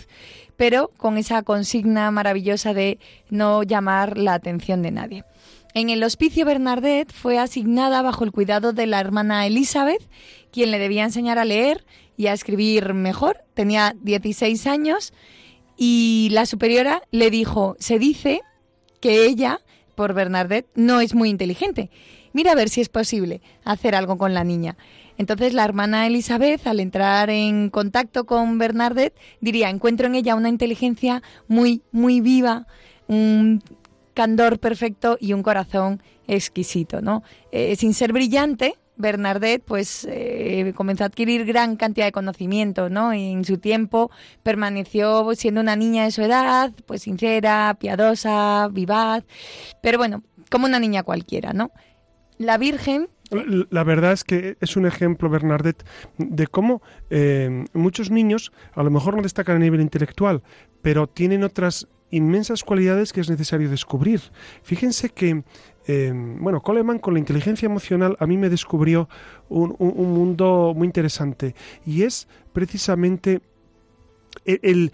[0.59, 5.23] pero con esa consigna maravillosa de no llamar la atención de nadie.
[5.73, 10.05] En el hospicio Bernadette fue asignada bajo el cuidado de la hermana Elizabeth,
[10.51, 11.85] quien le debía enseñar a leer
[12.17, 13.37] y a escribir mejor.
[13.53, 15.13] Tenía 16 años
[15.77, 18.41] y la superiora le dijo, se dice
[18.99, 19.61] que ella,
[19.95, 21.89] por Bernadette, no es muy inteligente.
[22.33, 24.75] Mira a ver si es posible hacer algo con la niña.
[25.19, 30.47] Entonces la hermana Elizabeth, al entrar en contacto con Bernadette, diría, encuentro en ella una
[30.47, 32.67] inteligencia muy, muy viva,
[33.07, 33.61] un
[34.13, 37.21] candor perfecto y un corazón exquisito, ¿no?
[37.51, 43.11] Eh, sin ser brillante, Bernadette pues eh, comenzó a adquirir gran cantidad de conocimiento, ¿no?
[43.11, 49.25] En su tiempo permaneció siendo una niña de su edad, pues sincera, piadosa, vivaz,
[49.81, 51.71] pero bueno, como una niña cualquiera, ¿no?
[52.37, 55.83] La Virgen la verdad es que es un ejemplo, Bernadette,
[56.17, 60.41] de cómo eh, muchos niños a lo mejor no destacan a nivel intelectual,
[60.81, 64.21] pero tienen otras inmensas cualidades que es necesario descubrir.
[64.63, 65.43] Fíjense que,
[65.87, 69.07] eh, bueno, Coleman con la inteligencia emocional a mí me descubrió
[69.49, 69.75] un
[70.13, 73.41] mundo muy interesante y es precisamente
[74.45, 74.91] el, el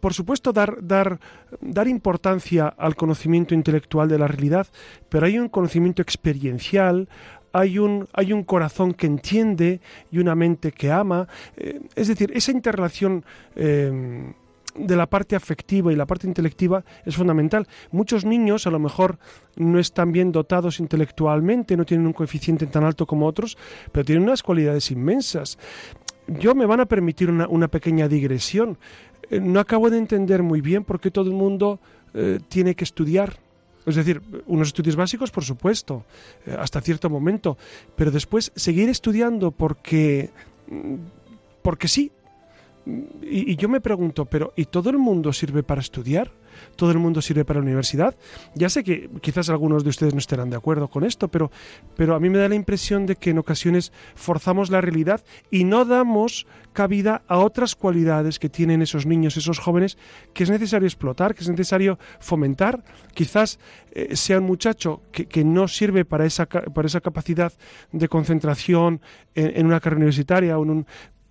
[0.00, 1.20] por supuesto, dar, dar,
[1.60, 4.66] dar importancia al conocimiento intelectual de la realidad,
[5.08, 7.08] pero hay un conocimiento experiencial,
[7.52, 11.28] hay un, hay un corazón que entiende y una mente que ama.
[11.56, 13.24] Eh, es decir, esa interrelación
[13.56, 14.32] eh,
[14.74, 17.66] de la parte afectiva y la parte intelectiva es fundamental.
[17.90, 19.18] Muchos niños a lo mejor
[19.56, 23.58] no están bien dotados intelectualmente, no tienen un coeficiente tan alto como otros,
[23.92, 25.58] pero tienen unas cualidades inmensas.
[26.26, 28.78] Yo me van a permitir una, una pequeña digresión.
[29.30, 31.80] Eh, no acabo de entender muy bien por qué todo el mundo
[32.14, 33.38] eh, tiene que estudiar
[33.86, 36.04] es decir, unos estudios básicos, por supuesto,
[36.46, 37.56] eh, hasta cierto momento,
[37.96, 40.30] pero después seguir estudiando porque,
[40.68, 40.94] mm,
[41.62, 42.12] porque sí.
[43.22, 46.30] Y, y yo me pregunto, pero ¿y todo el mundo sirve para estudiar?
[46.76, 48.14] Todo el mundo sirve para la universidad.
[48.54, 51.50] Ya sé que quizás algunos de ustedes no estarán de acuerdo con esto, pero,
[51.96, 55.64] pero a mí me da la impresión de que en ocasiones forzamos la realidad y
[55.64, 59.98] no damos cabida a otras cualidades que tienen esos niños, esos jóvenes,
[60.32, 62.84] que es necesario explotar, que es necesario fomentar.
[63.14, 63.58] Quizás
[63.92, 67.52] eh, sea un muchacho que, que, no sirve para esa, para esa capacidad
[67.92, 69.00] de concentración
[69.34, 70.86] en, en una carrera universitaria o en un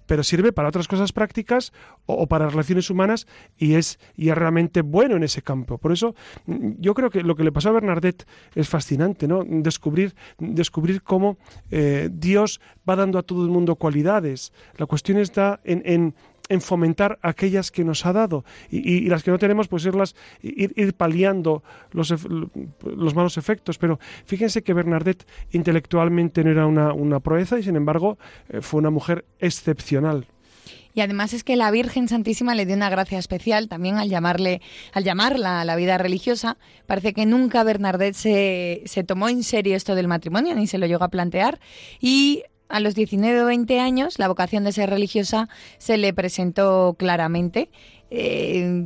[0.09, 1.71] pero sirve para otras cosas prácticas
[2.07, 3.27] o, para relaciones humanas
[3.59, 5.77] y es, y es realmente bueno en ese campo.
[5.77, 6.15] Por eso
[6.47, 9.43] mm, yo creo que lo que le pasó a Bernadette es fascinante, ¿no?
[9.45, 11.37] Descubrir, descubrir cómo
[11.69, 14.51] eh, Dios va dando a todo el mundo cualidades.
[14.77, 16.15] La cuestión está en, en
[16.49, 20.73] en fomentar aquellas que nos ha dado y, las que no tenemos, pues irlas, ir,
[20.75, 22.09] ir paliando los,
[22.83, 23.77] los, malos efectos.
[23.77, 28.17] Pero fíjense que Bernadette intelectualmente no era una, una proeza y sin embargo
[28.49, 30.27] eh, fue una mujer excepcional.
[30.93, 34.61] Y además es que la Virgen Santísima le dio una gracia especial también al llamarle,
[34.91, 36.57] al llamarla a la vida religiosa.
[36.87, 40.87] Parece que nunca Bernadette se, se tomó en serio esto del matrimonio, ni se lo
[40.87, 41.59] llegó a plantear.
[42.01, 46.95] Y a los 19 o 20 años, la vocación de ser religiosa se le presentó
[46.97, 47.69] claramente.
[48.09, 48.85] Eh,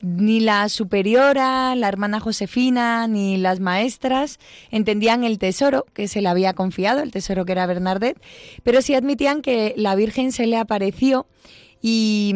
[0.00, 4.38] ni la superiora, la hermana Josefina, ni las maestras
[4.70, 8.20] entendían el tesoro que se le había confiado, el tesoro que era Bernadette,
[8.62, 11.26] pero sí admitían que la Virgen se le apareció
[11.82, 12.34] y,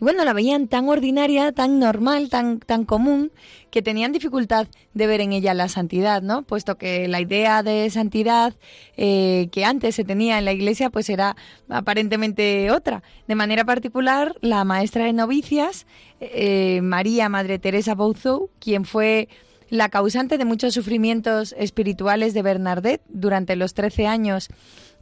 [0.00, 3.30] bueno, la veían tan ordinaria, tan normal, tan, tan común,
[3.70, 6.42] que tenían dificultad de ver en ella la santidad, ¿no?
[6.42, 8.54] Puesto que la idea de santidad
[8.96, 11.36] eh, que antes se tenía en la iglesia, pues era
[11.68, 13.02] aparentemente otra.
[13.28, 15.86] De manera particular, la maestra de novicias,
[16.20, 19.28] eh, María Madre Teresa Bouzou, quien fue
[19.70, 24.48] la causante de muchos sufrimientos espirituales de Bernadette durante los 13 años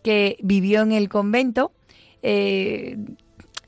[0.03, 1.73] que vivió en el convento,
[2.23, 2.97] eh,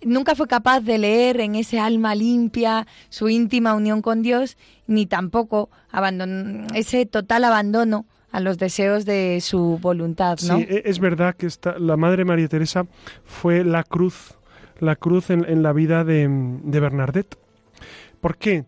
[0.04, 5.06] nunca fue capaz de leer en ese alma limpia su íntima unión con Dios, ni
[5.06, 5.70] tampoco
[6.74, 10.56] ese total abandono a los deseos de su voluntad, ¿no?
[10.56, 12.84] Sí, e-, es verdad que esta, la Madre María Teresa
[13.24, 14.36] fue la cruz,
[14.80, 17.38] la cruz en, la vida de, de, Bernadette.
[18.20, 18.64] ¿Por qué?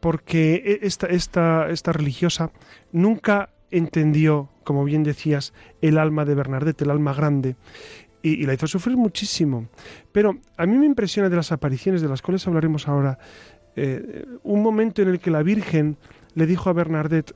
[0.00, 2.50] Porque e-, esta, esta, esta religiosa
[2.92, 7.56] nunca entendió, como bien decías, el alma de Bernadette, el alma grande
[8.34, 9.68] y, la hizo sufrir muchísimo.
[10.12, 13.18] Pero a mí me impresiona de las apariciones, de las cuales hablaremos ahora,
[13.76, 15.96] eh, un momento en el que la Virgen
[16.34, 17.34] le dijo a Bernadette,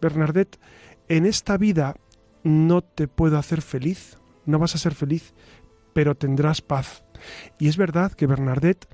[0.00, 0.58] Bernadette,
[1.08, 1.96] en esta vida
[2.44, 5.34] no te puedo hacer feliz, no vas a ser feliz,
[5.92, 7.04] pero tendrás paz.
[7.58, 8.86] Y es verdad que Bernadette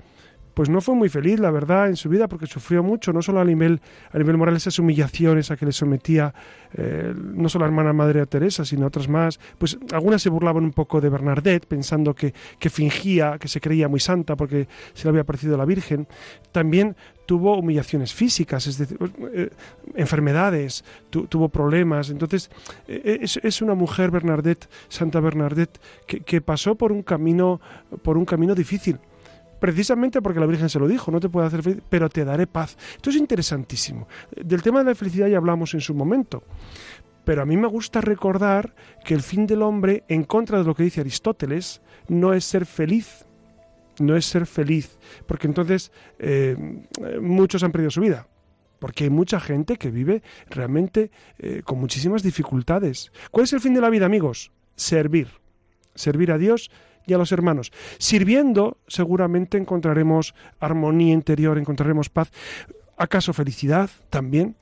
[0.59, 3.39] pues no fue muy feliz, la verdad, en su vida, porque sufrió mucho, no solo
[3.39, 3.79] a nivel,
[4.11, 6.33] a nivel moral, esas humillaciones a que le sometía
[6.73, 9.39] eh, no solo la hermana Madre Teresa, sino otras más.
[9.57, 13.87] Pues algunas se burlaban un poco de Bernadette, pensando que, que fingía, que se creía
[13.87, 16.09] muy santa porque se le había parecido la Virgen.
[16.51, 18.97] También tuvo humillaciones físicas, es decir,
[19.33, 19.51] eh,
[19.95, 22.09] enfermedades, tuvo problemas.
[22.09, 22.51] Entonces,
[22.85, 27.61] eh, es, es, una mujer, Bernadette, Santa Bernadette, que, que pasó por un camino,
[28.01, 28.99] por un camino difícil
[29.59, 32.47] precisamente porque la Virgen se lo dijo, no te puedo hacer feliz, pero te daré
[32.47, 32.77] paz.
[32.95, 34.07] Esto es interesantísimo.
[34.35, 36.43] Del tema de la felicidad ya hablamos en su momento.
[37.23, 38.73] Pero a mí me gusta recordar
[39.05, 42.65] que el fin del hombre, en contra de lo que dice Aristóteles, no es ser
[42.65, 43.25] feliz.
[43.99, 44.97] No es ser feliz.
[45.27, 46.55] Porque entonces eh,
[47.21, 48.27] muchos han perdido su vida.
[48.79, 53.11] Porque hay mucha gente que vive realmente eh, con muchísimas dificultades.
[53.29, 54.51] ¿Cuál es el fin de la vida, amigos?
[54.75, 55.27] Servir.
[55.93, 56.71] Servir a Dios
[57.09, 57.71] y a los hermanos.
[57.97, 62.31] Sirviendo, seguramente encontraremos armonía interior, encontraremos paz,
[62.97, 64.55] acaso felicidad también,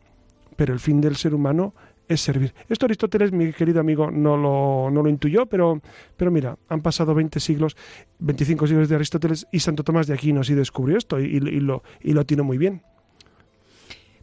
[0.56, 1.74] pero el fin del ser humano
[2.08, 2.54] es servir.
[2.70, 5.82] Esto Aristóteles, mi querido amigo, no lo, no lo intuyó, pero,
[6.16, 7.76] pero mira, han pasado 20 siglos,
[8.20, 12.14] 25 siglos de Aristóteles y Santo Tomás de Aquino sí descubrió esto y, lo, y
[12.14, 12.82] lo tiene muy bien.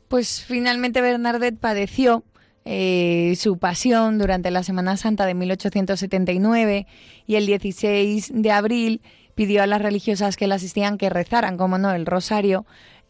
[0.09, 2.25] Pues finalmente Bernadette padeció
[2.65, 6.87] eh, su pasión durante la Semana Santa de 1879
[7.27, 9.03] y el 16 de abril
[9.35, 12.65] pidió a las religiosas que la asistían que rezaran, como no, el rosario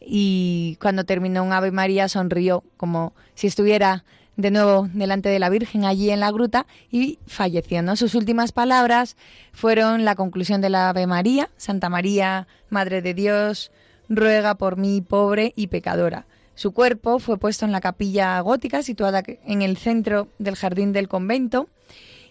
[0.05, 4.03] y cuando terminó un Ave María sonrió como si estuviera
[4.35, 7.81] de nuevo delante de la Virgen allí en la gruta y falleció.
[7.81, 7.95] ¿no?
[7.95, 9.15] Sus últimas palabras
[9.53, 13.71] fueron la conclusión de la Ave María, Santa María, Madre de Dios,
[14.09, 16.25] ruega por mí pobre y pecadora.
[16.55, 21.09] Su cuerpo fue puesto en la capilla gótica situada en el centro del jardín del
[21.09, 21.67] convento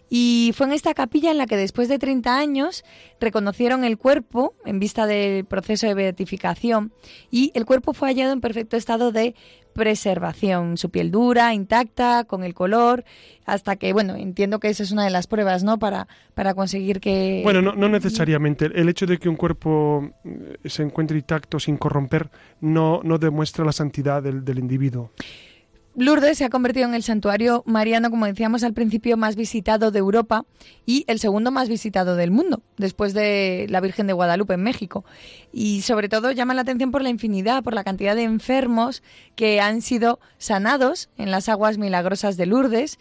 [0.08, 2.84] y fue en esta capilla en la que después de 30 años
[3.20, 6.92] reconocieron el cuerpo en vista del proceso de beatificación
[7.30, 9.34] y el cuerpo fue hallado en perfecto estado de
[9.74, 13.04] preservación, su piel dura, intacta, con el color,
[13.44, 15.78] hasta que, bueno, entiendo que esa es una de las pruebas, ¿no?
[15.78, 17.40] Para, para conseguir que...
[17.42, 18.66] Bueno, no, no necesariamente.
[18.66, 23.64] El hecho de que un cuerpo eh, se encuentre intacto sin corromper no, no demuestra
[23.64, 25.10] la santidad del, del individuo.
[25.96, 30.00] Lourdes se ha convertido en el santuario mariano, como decíamos al principio, más visitado de
[30.00, 30.44] Europa
[30.86, 35.04] y el segundo más visitado del mundo, después de la Virgen de Guadalupe en México.
[35.52, 39.04] Y sobre todo llama la atención por la infinidad, por la cantidad de enfermos
[39.36, 42.98] que han sido sanados en las aguas milagrosas de Lourdes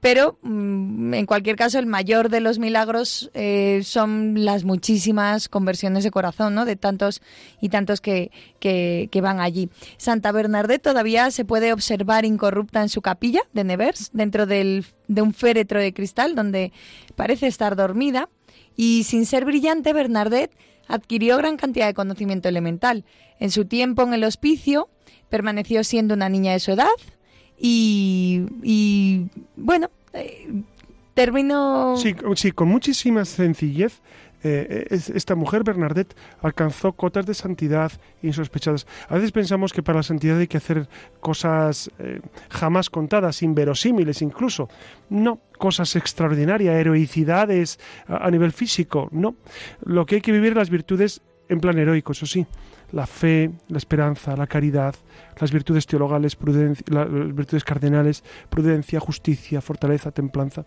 [0.00, 6.04] pero mm, en cualquier caso el mayor de los milagros eh, son las muchísimas conversiones
[6.04, 6.64] de corazón, ¿no?
[6.64, 7.20] De tantos
[7.60, 9.68] y tantos que, que, van allí.
[9.98, 15.22] Santa Bernadette todavía se puede observar incorrupta en su capilla de Nevers, dentro del, de
[15.22, 16.72] un féretro de cristal donde
[17.16, 18.30] parece estar dormida.
[18.76, 20.56] Y sin ser brillante, Bernadette
[20.88, 23.04] adquirió gran cantidad de conocimiento elemental.
[23.38, 24.88] En su tiempo en el hospicio
[25.28, 26.88] permaneció siendo una niña de su edad,
[27.60, 30.62] y, bueno, eh,
[31.14, 31.96] termino...
[31.96, 34.00] Sí, sí, con muchísima sencillez
[34.42, 37.92] eh, es- esta mujer, Bernadette, alcanzó cotas de santidad
[38.22, 38.86] insospechadas.
[39.08, 40.88] A veces pensamos que para la santidad hay que hacer
[41.20, 44.70] cosas eh, jamás contadas, inverosímiles incluso.
[45.10, 49.08] No, cosas extraordinarias, heroicidades a, a nivel físico.
[49.12, 49.34] No,
[49.84, 52.46] lo que hay que vivir las virtudes en plan heroico, eso sí.
[52.92, 54.94] La fe, la esperanza, la caridad,
[55.40, 60.64] las virtudes teologales, prudencia, la- las virtudes cardenales, prudencia, justicia, fortaleza, templanza.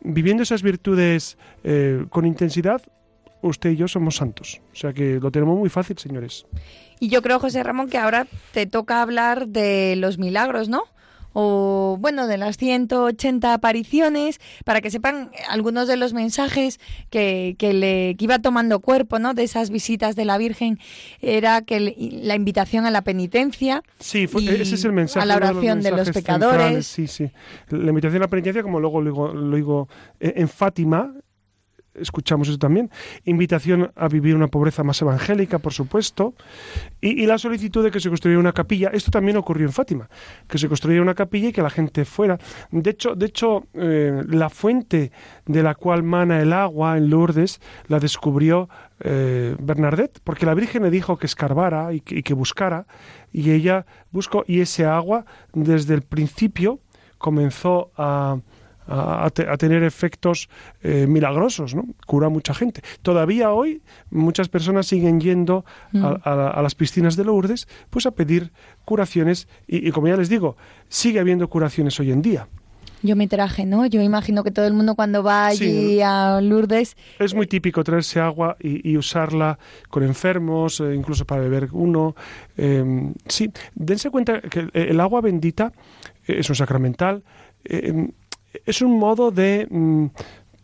[0.00, 2.80] Viviendo esas virtudes eh, con intensidad,
[3.42, 4.60] usted y yo somos santos.
[4.72, 6.46] O sea que lo tenemos muy fácil, señores.
[7.00, 10.84] Y yo creo, José Ramón, que ahora te toca hablar de los milagros, ¿no?
[11.34, 16.80] O, bueno, de las 180 apariciones, para que sepan algunos de los mensajes
[17.10, 19.34] que, que le que iba tomando cuerpo, ¿no?
[19.34, 20.78] De esas visitas de la Virgen,
[21.20, 25.22] era que le- la invitación a la penitencia, Sí, fue- Y ese es el mensaje.
[25.22, 26.56] a la los oración de los pecadores.
[26.56, 27.30] centrales, Sí, sí.
[27.70, 29.88] La invitación a la penitencia, como luego lo digo, lo digo,
[30.20, 31.12] eh, en Fátima,
[31.94, 32.90] escuchamos eso también.
[33.24, 36.34] Invitación a vivir una pobreza más evangélica, por supuesto.
[37.00, 38.90] Y, la solicitud de que se construyera una capilla.
[38.92, 40.08] Esto también ocurrió en Fátima,
[40.48, 42.38] que se construyera una capilla y que la gente fuera.
[42.70, 45.10] De hecho, de hecho eh, la fuente
[45.46, 48.68] de la cual mana el agua en Lourdes la descubrió
[49.00, 52.86] eh, Bernadette, porque la Virgen le dijo que escarbara y que, y que buscara,
[53.32, 56.80] y ella buscó, y ese agua desde el principio
[57.18, 58.38] comenzó a,
[58.86, 60.48] a, a te- a tener efectos
[60.82, 61.84] eh, milagrosos, ¿no?
[62.06, 62.82] Cura a mucha gente.
[63.02, 65.64] Todavía hoy muchas personas siguen yendo
[65.94, 68.52] a, a- a las piscinas de Lourdes pues a pedir
[68.84, 70.56] curaciones y, y como ya les digo,
[70.88, 72.48] sigue habiendo curaciones hoy en día.
[73.02, 73.84] yo me traje, ¿no?
[73.84, 75.58] Yo imagino que todo el mundo cuando va allí
[75.96, 76.00] Sí.
[76.02, 79.58] a Lourdes, Es muy típico traerse agua y, y usarla
[79.90, 82.14] con enfermos, eh, incluso para beber uno.
[82.56, 85.72] Eh, sí, dense cuenta que el, el agua bendita
[86.26, 87.22] eh, es un sacramental,
[87.66, 88.08] eh,
[88.66, 89.66] es un modo de...
[89.70, 90.06] mm,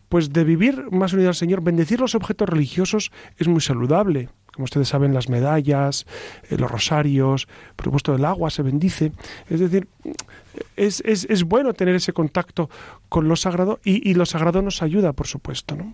[0.09, 4.27] pues de vivir más unido al Señor, bendecir los objetos religiosos es muy saludable.
[4.53, 6.05] Como ustedes saben, las medallas,
[6.49, 9.13] eh, los rosarios, por supuesto el agua se bendice.
[9.49, 9.87] Es decir,
[10.75, 12.69] es, es, es bueno tener ese contacto
[13.07, 15.93] con lo sagrado y, y lo sagrado nos ayuda, por supuesto, ¿no?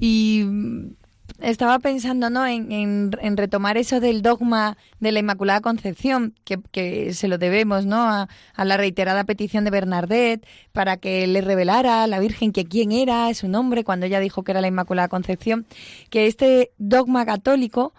[0.00, 0.44] Y
[1.40, 2.46] estaba pensando ¿no?
[2.46, 7.38] en, en- en retomar eso del dogma de la Inmaculada Concepción, que, que se lo
[7.38, 8.02] debemos ¿no?
[8.02, 12.64] a, a la reiterada petición de Bernadette para que le revelara a la Virgen que
[12.64, 15.66] quién era, su nombre, cuando ella dijo que era la Inmaculada Concepción,
[16.10, 17.94] que este dogma católico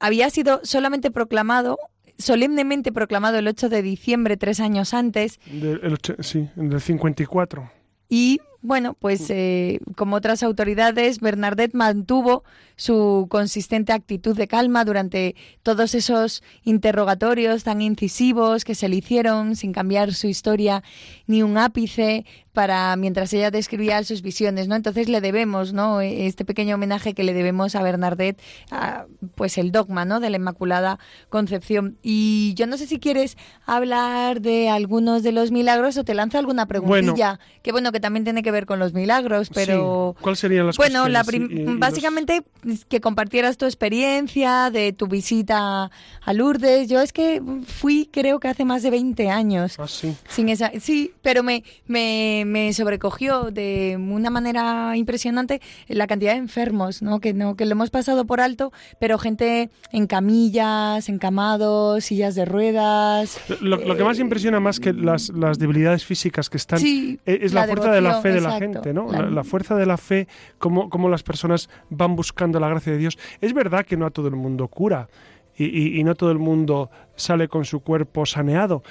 [0.00, 1.78] había sido solamente proclamado
[2.18, 7.70] solemnemente proclamado el 8 de diciembre, tres años antes, Del, el sí, del 54.
[8.08, 12.42] y bueno, pues eh, como otras autoridades, Bernadette mantuvo
[12.74, 19.54] su consistente actitud de calma durante todos esos interrogatorios tan incisivos que se le hicieron
[19.54, 20.82] sin cambiar su historia
[21.26, 24.76] ni un ápice para mientras ella describía sus visiones, ¿no?
[24.76, 26.00] Entonces le debemos, ¿no?
[26.00, 28.40] Este pequeño homenaje que le debemos a Bernadette,
[28.70, 29.04] a,
[29.34, 30.20] pues el dogma, ¿no?
[30.20, 30.98] De la Inmaculada
[31.28, 31.98] Concepción.
[32.02, 33.36] Y yo no sé si quieres
[33.66, 38.24] hablar de algunos de los milagros o te lanzo alguna preguntilla, que bueno, que también
[38.24, 40.14] tiene que ver con los milagros, pero...
[40.16, 40.22] Sí.
[40.22, 42.42] ¿Cuáles serían las Bueno, la Y- y los- básicamente
[42.88, 45.90] que compartieras tu experiencia de tu visita
[46.24, 46.88] a Lourdes.
[46.88, 49.74] Yo es que fui, creo que hace más de 20 años.
[49.78, 50.14] Ah, sí.
[50.28, 56.38] Sin esa, sí, pero me, me, me sobrecogió de una manera impresionante la cantidad de
[56.38, 57.20] enfermos, ¿no?
[57.20, 62.44] Que no, que lo hemos pasado por alto, pero gente en camillas, encamados, sillas de
[62.44, 63.38] ruedas.
[63.60, 67.40] Lo, lo que más impresiona más que las, las debilidades físicas que están Sí, e-
[67.42, 69.10] es la, la fuerza de la fe de la gente, ¿no?
[69.12, 70.28] La- La, la fuerza de la fe,
[70.58, 73.18] cómo, cómo las personas van buscando la gracia de Dios.
[73.40, 75.08] Es verdad que no a todo el mundo cura
[75.56, 78.82] y, y- y no todo el mundo sale con su cuerpo saneado,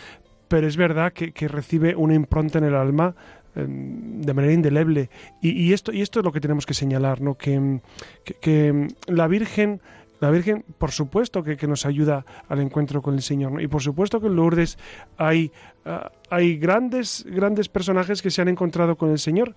[0.48, 3.16] pero es verdad que, que recibe una impronta en el alma
[3.56, 5.10] eh, de manera indeleble.
[5.42, 7.36] Y, y esto, y esto es lo que tenemos que señalar, ¿no?
[7.36, 7.80] Que,
[8.24, 9.82] que- que la Virgen...
[10.20, 13.52] La Virgen, por supuesto, que, que nos ayuda al encuentro con el Señor.
[13.52, 13.60] ¿no?
[13.60, 14.78] Y por supuesto que en Lourdes
[15.18, 15.52] hay,
[15.86, 19.54] ah, hay grandes, grandes personajes que se han encontrado con el Señor.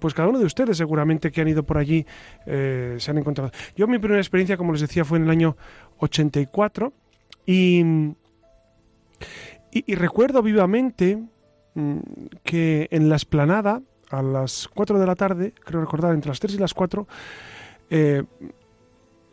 [0.00, 2.06] Pues cada uno de ustedes seguramente que han ido por allí
[2.46, 3.50] eh, se han encontrado.
[3.76, 5.56] Yo mi primera experiencia, como les decía, fue en el año
[5.98, 6.92] 84
[7.44, 7.80] y,
[9.70, 11.22] y, y recuerdo vivamente
[11.74, 11.98] mm,
[12.44, 16.54] que en la esplanada, a las 4 de la tarde, creo recordar, entre las 3
[16.54, 17.06] y las 4,
[17.90, 18.22] eh,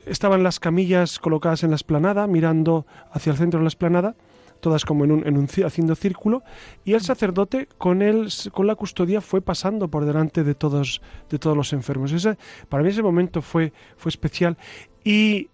[0.05, 4.15] estaban las camillas colocadas en la esplanada, mirando hacia el centro de la esplanada,
[4.61, 6.41] todas como en un, en un ci- haciendo círculo,
[6.83, 11.37] y el sacerdote con el, con la custodia fue pasando por delante de todos, de
[11.37, 12.11] todos los enfermos.
[12.11, 12.37] Ese,
[12.69, 14.57] para mí ese momento fue, fue especial.
[15.03, 15.49] Y,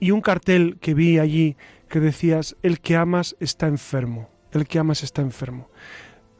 [0.00, 1.56] y un cartel que vi allí
[1.88, 5.68] que decías, el que amas está enfermo, el que amas está enfermo.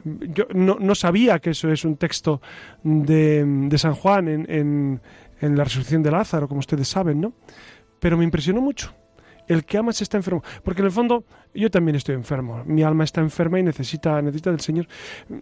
[0.05, 2.41] yo no, no sabía que eso es un texto
[2.83, 5.01] de, de San Juan en,
[5.41, 7.33] en la resurrección de Lázaro, como ustedes saben, ¿no?
[7.99, 8.93] Pero me impresionó mucho
[9.47, 10.43] el que amas está enfermo.
[10.63, 11.23] Porque en el fondo
[11.53, 12.63] yo también estoy enfermo.
[12.65, 14.87] Mi alma está enferma y necesita, necesita del Señor.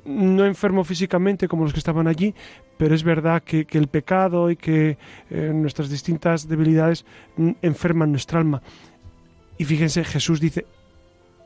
[0.06, 2.34] No enfermo físicamente como los que estaban allí,
[2.78, 4.98] pero es verdad que, el pecado y que
[5.30, 7.06] eh, nuestras distintas debilidades
[7.62, 8.62] enferman nuestra alma.
[9.58, 10.66] Y fíjense, Jesús dice,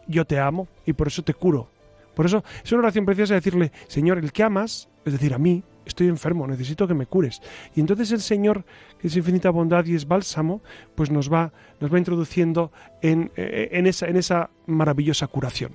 [0.07, 1.69] yo te amo y por eso te curo.
[2.15, 5.63] Por eso es una oración preciosa decirle, Señor, el que amas, es decir, a mí,
[5.87, 7.41] estoy enfermo, necesito que me cures.
[7.75, 8.63] Y entonces el Señor,
[8.99, 10.61] que es infinita bondad y es bálsamo,
[10.95, 12.71] pues nos va, nos va introduciendo
[13.01, 15.71] en, eh, en, esa, en esa maravillosa curación.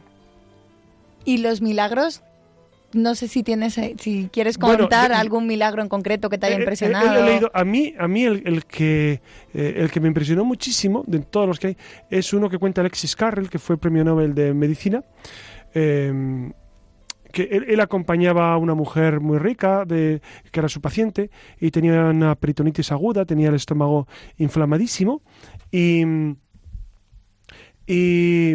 [1.25, 2.23] ¿Y los milagros?
[2.95, 6.57] No sé si tienes, eh, si quieres contar algún milagro en concreto que te haya
[6.57, 7.21] Eh, eh, impresionado.
[7.21, 9.23] he leído- a mí, a mí el, el que,
[9.55, 11.77] eh, el que me impresionó muchísimo, de todos los que hay,
[12.11, 15.03] es uno que cuenta Alexis Carrel, que fue premio Nobel de Medicina.
[15.75, 16.51] eh,
[17.33, 20.21] que él, acompañaba a una mujer muy rica, de,
[20.51, 21.31] que era su paciente,
[21.61, 24.07] y tenía una peritonitis aguda, tenía el estómago
[24.39, 25.23] inflamadísimo,
[25.71, 26.05] y,
[27.87, 28.55] y,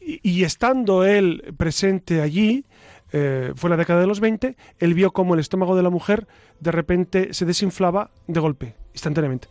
[0.00, 2.64] y- y estando él presente allí,
[3.12, 6.26] eh, fue la década de los 20, él vio cómo el estómago de la mujer
[6.60, 9.48] de repente se desinflaba de golpe, instantáneamente.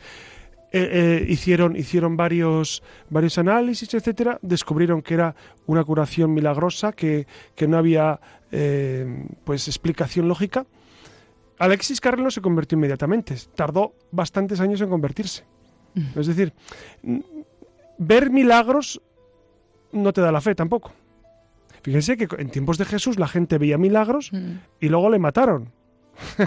[0.72, 7.26] Eh, eh, hicieron hicieron varios varios análisis, etcétera, descubrieron que era una curación milagrosa, que,
[7.56, 8.20] que no había
[8.52, 10.68] eh, pues explicación lógica.
[11.58, 15.44] Alexis Carrel no se convirtió inmediatamente, tardó bastantes años en convertirse.
[16.16, 16.54] Es decir,
[17.02, 17.20] mm,
[17.98, 19.02] ver milagros
[19.92, 20.94] no te da la fe tampoco.
[21.82, 24.60] Fíjense que en tiempos de Jesús la gente veía milagros Mm.
[24.80, 25.74] y luego le mataron.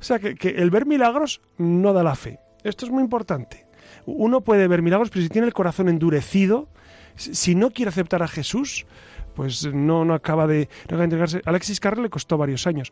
[0.00, 2.38] o sea, que, que el ver milagros no da la fe.
[2.64, 3.66] Esto es muy importante.
[4.06, 6.68] Uno puede ver milagros, pero si tiene el corazón endurecido,
[7.16, 8.86] si no quiere aceptar a Jesús,
[9.34, 11.42] pues no, no acaba de, entregarse.
[11.44, 12.90] Alexis Carrel le costó varios años.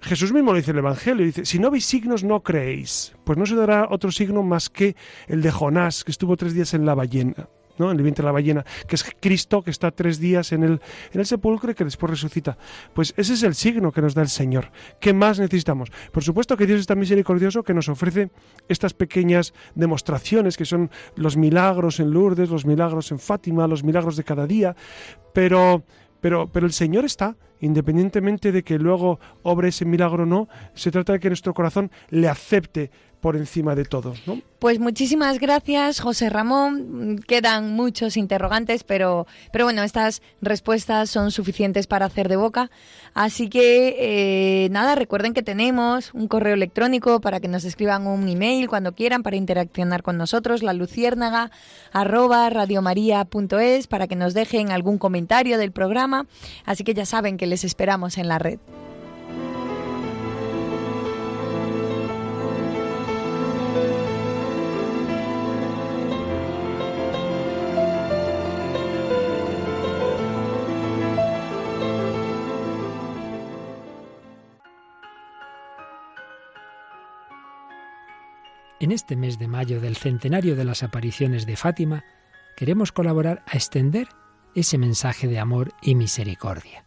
[0.00, 3.14] Jesús mismo lo dice en el Evangelio, dice, si no veis signos, no creéis.
[3.24, 4.96] Pues no se dará otro signo más que
[5.28, 7.48] el de Jonás, que estuvo tres días en la ballena.
[7.78, 7.90] ¿No?
[7.90, 10.80] el vientre de la ballena, que es Cristo que está tres días en el,
[11.12, 12.56] en el sepulcro y que después resucita.
[12.92, 14.70] Pues ese es el signo que nos da el Señor.
[15.00, 15.90] ¿Qué más necesitamos?
[16.12, 18.30] Por supuesto que Dios es tan misericordioso que nos ofrece
[18.68, 24.16] estas pequeñas demostraciones que son los milagros en Lourdes, los milagros en Fátima, los milagros
[24.16, 24.74] de cada día,
[25.32, 25.84] pero,
[26.20, 30.90] pero, pero el Señor está, independientemente de que luego obre ese milagro o no, se
[30.90, 32.90] trata de que nuestro corazón le acepte
[33.24, 34.12] por encima de todo.
[34.58, 37.24] Pues muchísimas gracias, José Ramón.
[37.26, 42.70] Quedan muchos interrogantes, pero, pero bueno, estas respuestas son suficientes para hacer de boca.
[43.14, 48.28] Así que eh, nada, recuerden que tenemos un correo electrónico para que nos escriban un
[48.28, 51.50] email cuando quieran para interaccionar con nosotros, la luciérnaga
[51.92, 56.26] arroba radiomaria.es para que nos dejen algún comentario del programa.
[56.66, 58.58] Así que ya saben que les esperamos en la red.
[78.80, 82.04] En este mes de mayo del centenario de las apariciones de Fátima,
[82.56, 84.08] queremos colaborar a extender
[84.54, 86.84] ese mensaje de amor y misericordia.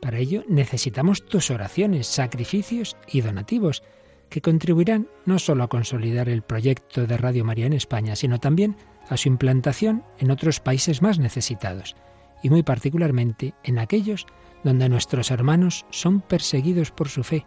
[0.00, 3.82] Para ello necesitamos tus oraciones, sacrificios y donativos,
[4.28, 8.76] que contribuirán no solo a consolidar el proyecto de Radio María en España, sino también
[9.08, 11.96] a su implantación en otros países más necesitados,
[12.42, 14.26] y muy particularmente en aquellos
[14.62, 17.46] donde nuestros hermanos son perseguidos por su fe,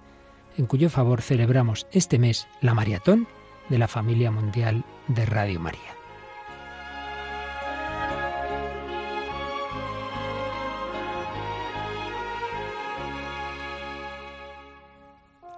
[0.57, 3.27] en cuyo favor celebramos este mes la maratón
[3.69, 5.97] de la familia mundial de Radio María.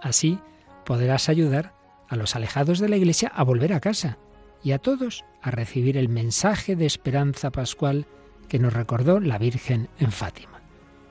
[0.02, 0.40] Así
[0.86, 1.74] podrás ayudar
[2.08, 4.18] a los alejados de la Iglesia a volver a casa
[4.64, 8.08] y a todos a recibir el mensaje de esperanza pascual
[8.48, 10.62] que nos recordó la Virgen en Fátima.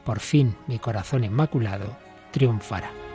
[0.05, 1.97] Por fin mi corazón inmaculado
[2.33, 3.08] triunfará.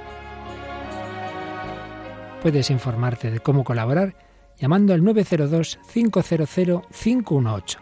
[2.44, 4.16] Puedes informarte de cómo colaborar
[4.58, 7.78] llamando al 902-500-518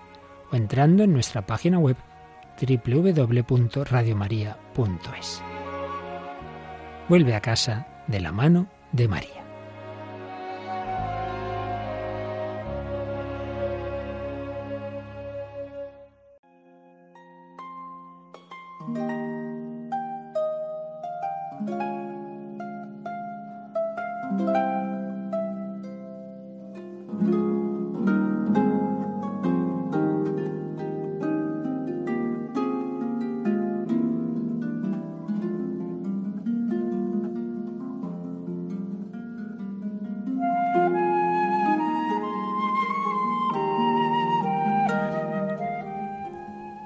[0.52, 1.98] o entrando en nuestra página web
[2.62, 5.42] www.radiomaria.es.
[7.10, 9.41] Vuelve a casa de la mano de María.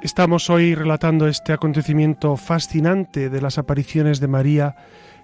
[0.05, 4.75] Estamos hoy relatando este acontecimiento fascinante de las apariciones de María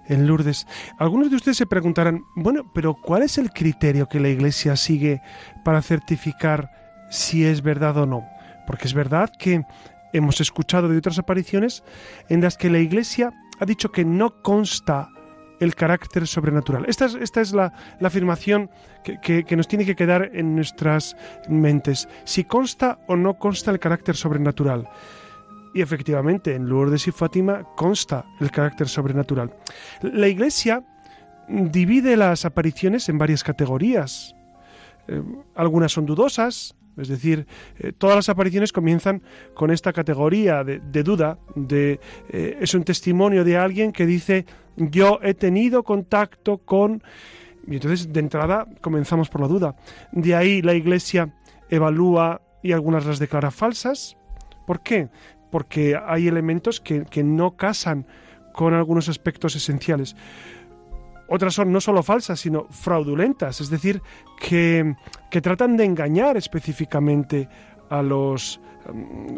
[0.08, 0.66] en Lourdes.
[0.98, 5.22] Algunos de ustedes se preguntarán, bueno, pero ¿cuál es el criterio que la Iglesia sigue
[5.64, 6.68] para certificar
[7.10, 8.26] si es verdad o no?
[8.66, 9.62] Porque es verdad que
[10.12, 11.84] hemos escuchado de otras apariciones
[12.28, 15.10] en las que la Iglesia ha dicho que no consta
[15.62, 16.84] el carácter sobrenatural.
[16.88, 18.68] Esta es, esta es la, afirmación
[19.04, 21.16] que, que, nos tiene que quedar en nuestras
[21.48, 22.08] mentes.
[22.24, 24.88] Si consta o no consta el carácter sobrenatural.
[25.72, 29.54] Y efectivamente, en Lourdes y Fátima consta el carácter sobrenatural.
[30.02, 30.84] La Iglesia
[31.48, 34.34] divide las apariciones en varias categorías.
[35.06, 35.22] Eh,
[35.54, 37.46] algunas son dudosas, es decir,
[37.78, 39.22] eh, todas las apariciones comienzan
[39.54, 44.44] con esta categoría de, duda, de, eh, es un testimonio de alguien que dice
[44.76, 47.02] yo he tenido contacto con...
[47.66, 49.76] Y entonces de entrada comenzamos por la duda.
[50.10, 51.32] De ahí la Iglesia
[51.68, 54.16] evalúa y algunas las declara falsas.
[54.66, 55.08] ¿Por qué?
[55.50, 58.06] Porque hay elementos que, que no casan
[58.52, 60.16] con algunos aspectos esenciales.
[61.34, 64.02] Otras son no solo falsas, sino fraudulentas, es decir,
[64.38, 64.94] que,
[65.30, 67.48] tratan de engañar específicamente
[67.88, 68.60] a, los,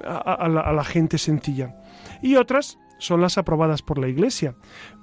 [0.05, 1.76] a, la, gente sencilla.
[2.20, 4.57] Y otras son las aprobadas por la Iglesia,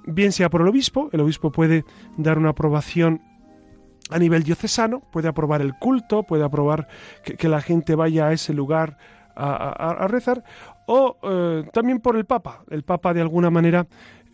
[0.04, 1.86] bien sea por el obispo, el obispo puede
[2.18, 3.22] dar una aprobación
[4.10, 6.88] a nivel diocesano, puede aprobar el culto, puede aprobar
[7.24, 8.98] que, la gente vaya a ese lugar
[9.34, 10.44] a, rezar,
[10.86, 12.64] o eh, también por el Papa.
[12.68, 13.86] El Papa de alguna manera,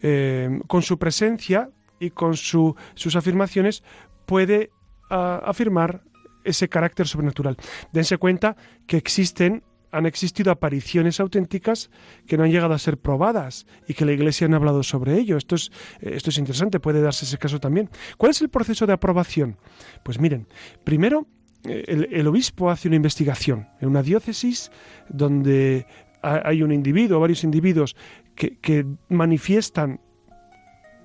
[0.02, 1.70] eh, con su presencia,
[2.00, 3.82] y con sus afirmaciones
[4.26, 4.70] puede
[5.10, 6.02] ah, afirmar
[6.44, 7.56] ese carácter sobrenatural.
[7.92, 11.90] Dense cuenta que existen han existido apariciones auténticas
[12.26, 15.36] que no han llegado a ser probadas y que la Iglesia ha hablado sobre ello.
[15.36, 15.70] Esto es,
[16.00, 17.88] eh, esto es interesante, puede darse ese caso también.
[18.16, 19.56] ¿Cuál es el proceso de aprobación?
[20.02, 20.46] Pues miren,
[20.84, 21.26] primero
[21.64, 24.70] eh, el, obispo hace una investigación en una diócesis
[25.08, 25.86] donde
[26.20, 27.94] hay un individuo, varios individuos
[28.34, 30.00] que, que manifiestan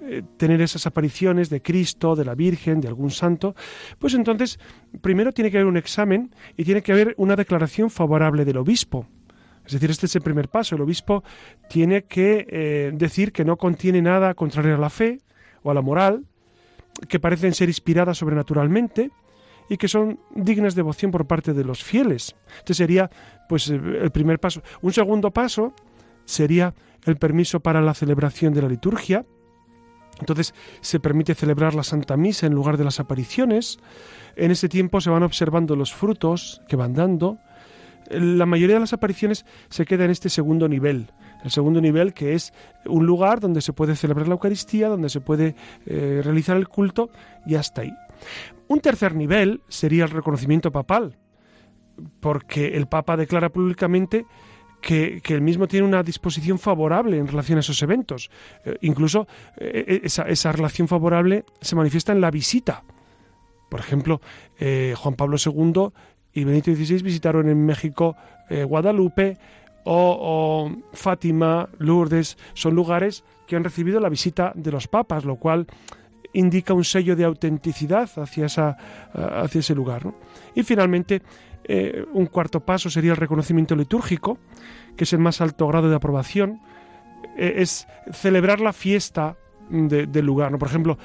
[0.05, 3.55] eh, tener esas apariciones de Cristo, de la Virgen, de algún santo,
[3.99, 4.59] pues entonces
[5.01, 9.07] primero tiene que haber un examen y tiene que haber una declaración favorable del obispo.
[9.65, 10.75] Es decir, este es el primer paso.
[10.75, 11.23] El obispo
[11.69, 15.19] tiene que eh, decir que no contiene nada contrario a la fe
[15.63, 16.25] o a la moral,
[17.07, 19.11] que parecen ser inspiradas sobrenaturalmente
[19.69, 22.35] y que son dignas de devoción por parte de los fieles.
[22.57, 23.09] Este sería
[23.47, 24.61] pues el primer paso.
[24.81, 25.73] Un segundo paso
[26.25, 26.73] sería
[27.05, 29.25] el permiso para la celebración de la liturgia,
[30.19, 33.79] entonces se permite celebrar la Santa Misa en lugar de las apariciones.
[34.35, 37.37] En ese tiempo se van observando los frutos que van dando.
[38.09, 41.11] La mayoría de las apariciones se queda en este segundo nivel.
[41.43, 42.53] El segundo nivel que es
[42.85, 45.55] un lugar donde se puede celebrar la Eucaristía, donde se puede
[45.85, 47.09] eh, realizar el culto
[47.45, 47.93] y hasta ahí.
[48.67, 51.17] Un tercer nivel sería el reconocimiento papal,
[52.21, 54.25] porque el Papa declara públicamente
[54.83, 58.29] que, él mismo tiene una disposición favorable en relación a esos eventos.
[58.65, 59.27] Eh, incluso
[59.57, 62.83] eh, esa, relación favorable se manifiesta en la visita.
[63.69, 64.21] Por ejemplo,
[64.59, 65.89] eh, Juan Pablo II
[66.33, 68.15] y Benito XVI visitaron en México
[68.67, 69.37] Guadalupe
[69.85, 75.65] o, Fátima, Lourdes, son lugares que han recibido la visita de los papas, lo cual
[76.33, 78.77] indica un sello de autenticidad hacia, esa,
[79.13, 80.13] hacia ese lugar.
[80.53, 81.21] Y finalmente,
[81.65, 84.37] eh, un cuarto paso sería el reconocimiento litúrgico,
[84.95, 86.61] que es el más alto grado de aprobación.
[87.37, 89.37] Eh, es celebrar la fiesta
[89.69, 90.51] del lugar.
[90.51, 90.59] ¿no?
[90.59, 90.97] Por ejemplo,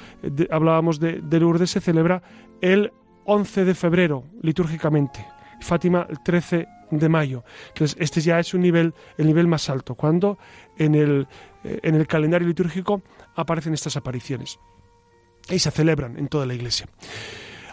[0.51, 2.21] hablábamos de, Lourdes, se celebra
[2.61, 2.91] el
[3.25, 5.25] 11 de febrero litúrgicamente.
[5.61, 7.43] Fátima el 13 de mayo.
[7.69, 10.37] Entonces, este ya es un nivel, el nivel más alto, cuando
[10.77, 11.27] en el,
[11.63, 13.01] eh, en el calendario litúrgico
[13.35, 14.59] aparecen estas apariciones.
[15.49, 16.87] Y se celebran en toda la iglesia.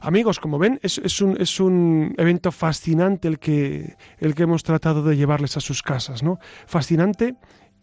[0.07, 5.03] Amigos, como ven, es, un, es un evento fascinante el que, el que hemos tratado
[5.03, 6.39] de llevarles a sus casas, ¿no?
[6.69, 7.35] Fascinante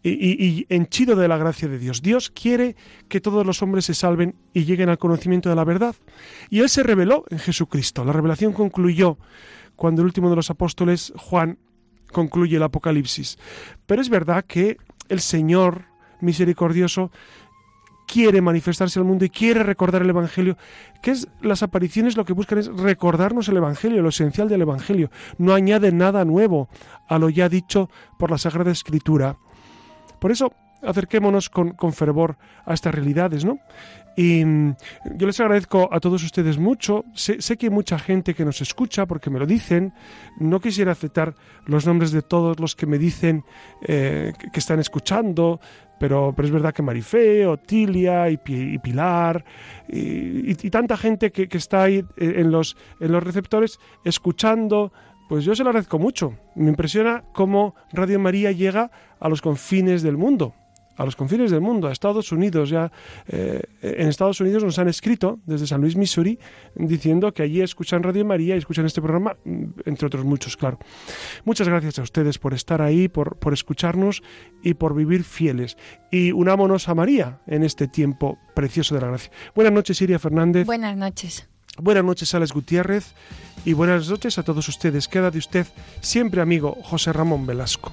[0.02, 2.00] y, y, henchido de la gracia de Dios.
[2.00, 2.76] Dios quiere
[3.08, 5.96] que todos los hombres se salven y lleguen al conocimiento de la verdad.
[6.48, 8.06] Y Él se reveló en Jesucristo.
[8.06, 9.18] La revelación concluyó
[9.76, 11.58] cuando el último de los apóstoles, Juan,
[12.10, 13.36] concluye el Apocalipsis.
[13.84, 14.78] Pero es verdad que
[15.10, 15.88] el Señor
[16.22, 17.10] misericordioso
[18.06, 20.56] quiere manifestarse al mundo y quiere recordar el Evangelio,
[21.02, 25.10] que es las apariciones lo que buscan es recordarnos el Evangelio, lo esencial del Evangelio.
[25.38, 26.68] No añade nada nuevo
[27.08, 29.36] a lo ya dicho por la Sagrada Escritura.
[30.18, 30.52] Por eso,
[30.82, 33.58] acerquémonos con, fervor a estas realidades, ¿no?
[34.16, 34.76] Y mm,
[35.16, 37.04] yo les agradezco a todos ustedes mucho.
[37.14, 39.92] Sé, que hay mucha gente que nos escucha porque me lo dicen.
[40.38, 41.34] No quisiera aceptar
[41.66, 43.44] los nombres de todos los que me dicen
[43.82, 45.60] eh, que están escuchando,
[45.98, 49.44] pero, pero es verdad que Marifé, Otilia y, y Pilar
[49.88, 54.92] y, tanta gente que, está ahí en los, en los receptores escuchando
[55.28, 56.34] Pues yo se lo agradezco mucho.
[56.54, 58.90] Me impresiona cómo Radio María llega
[59.20, 60.54] a los confines del mundo
[60.96, 62.70] a los confines del mundo, a Estados Unidos.
[62.70, 62.90] Ya
[63.28, 66.38] eh, en Estados Unidos nos han escrito desde San Luis, Missouri,
[66.74, 70.78] diciendo que allí escuchan Radio María y escuchan este programa, mm, entre otros muchos, claro.
[71.44, 74.22] Muchas gracias a ustedes por estar ahí, por, por escucharnos
[74.62, 75.76] y por vivir fieles.
[76.10, 79.30] Y unámonos a María en este tiempo precioso de la gracia.
[79.54, 80.66] Buenas noches, Iria Fernández.
[80.66, 81.48] Buenas noches.
[81.78, 83.14] Buenas noches, Alex Gutiérrez.
[83.64, 85.08] Y buenas noches a todos ustedes.
[85.08, 85.66] Queda de usted
[86.00, 87.92] siempre amigo José Ramón Velasco.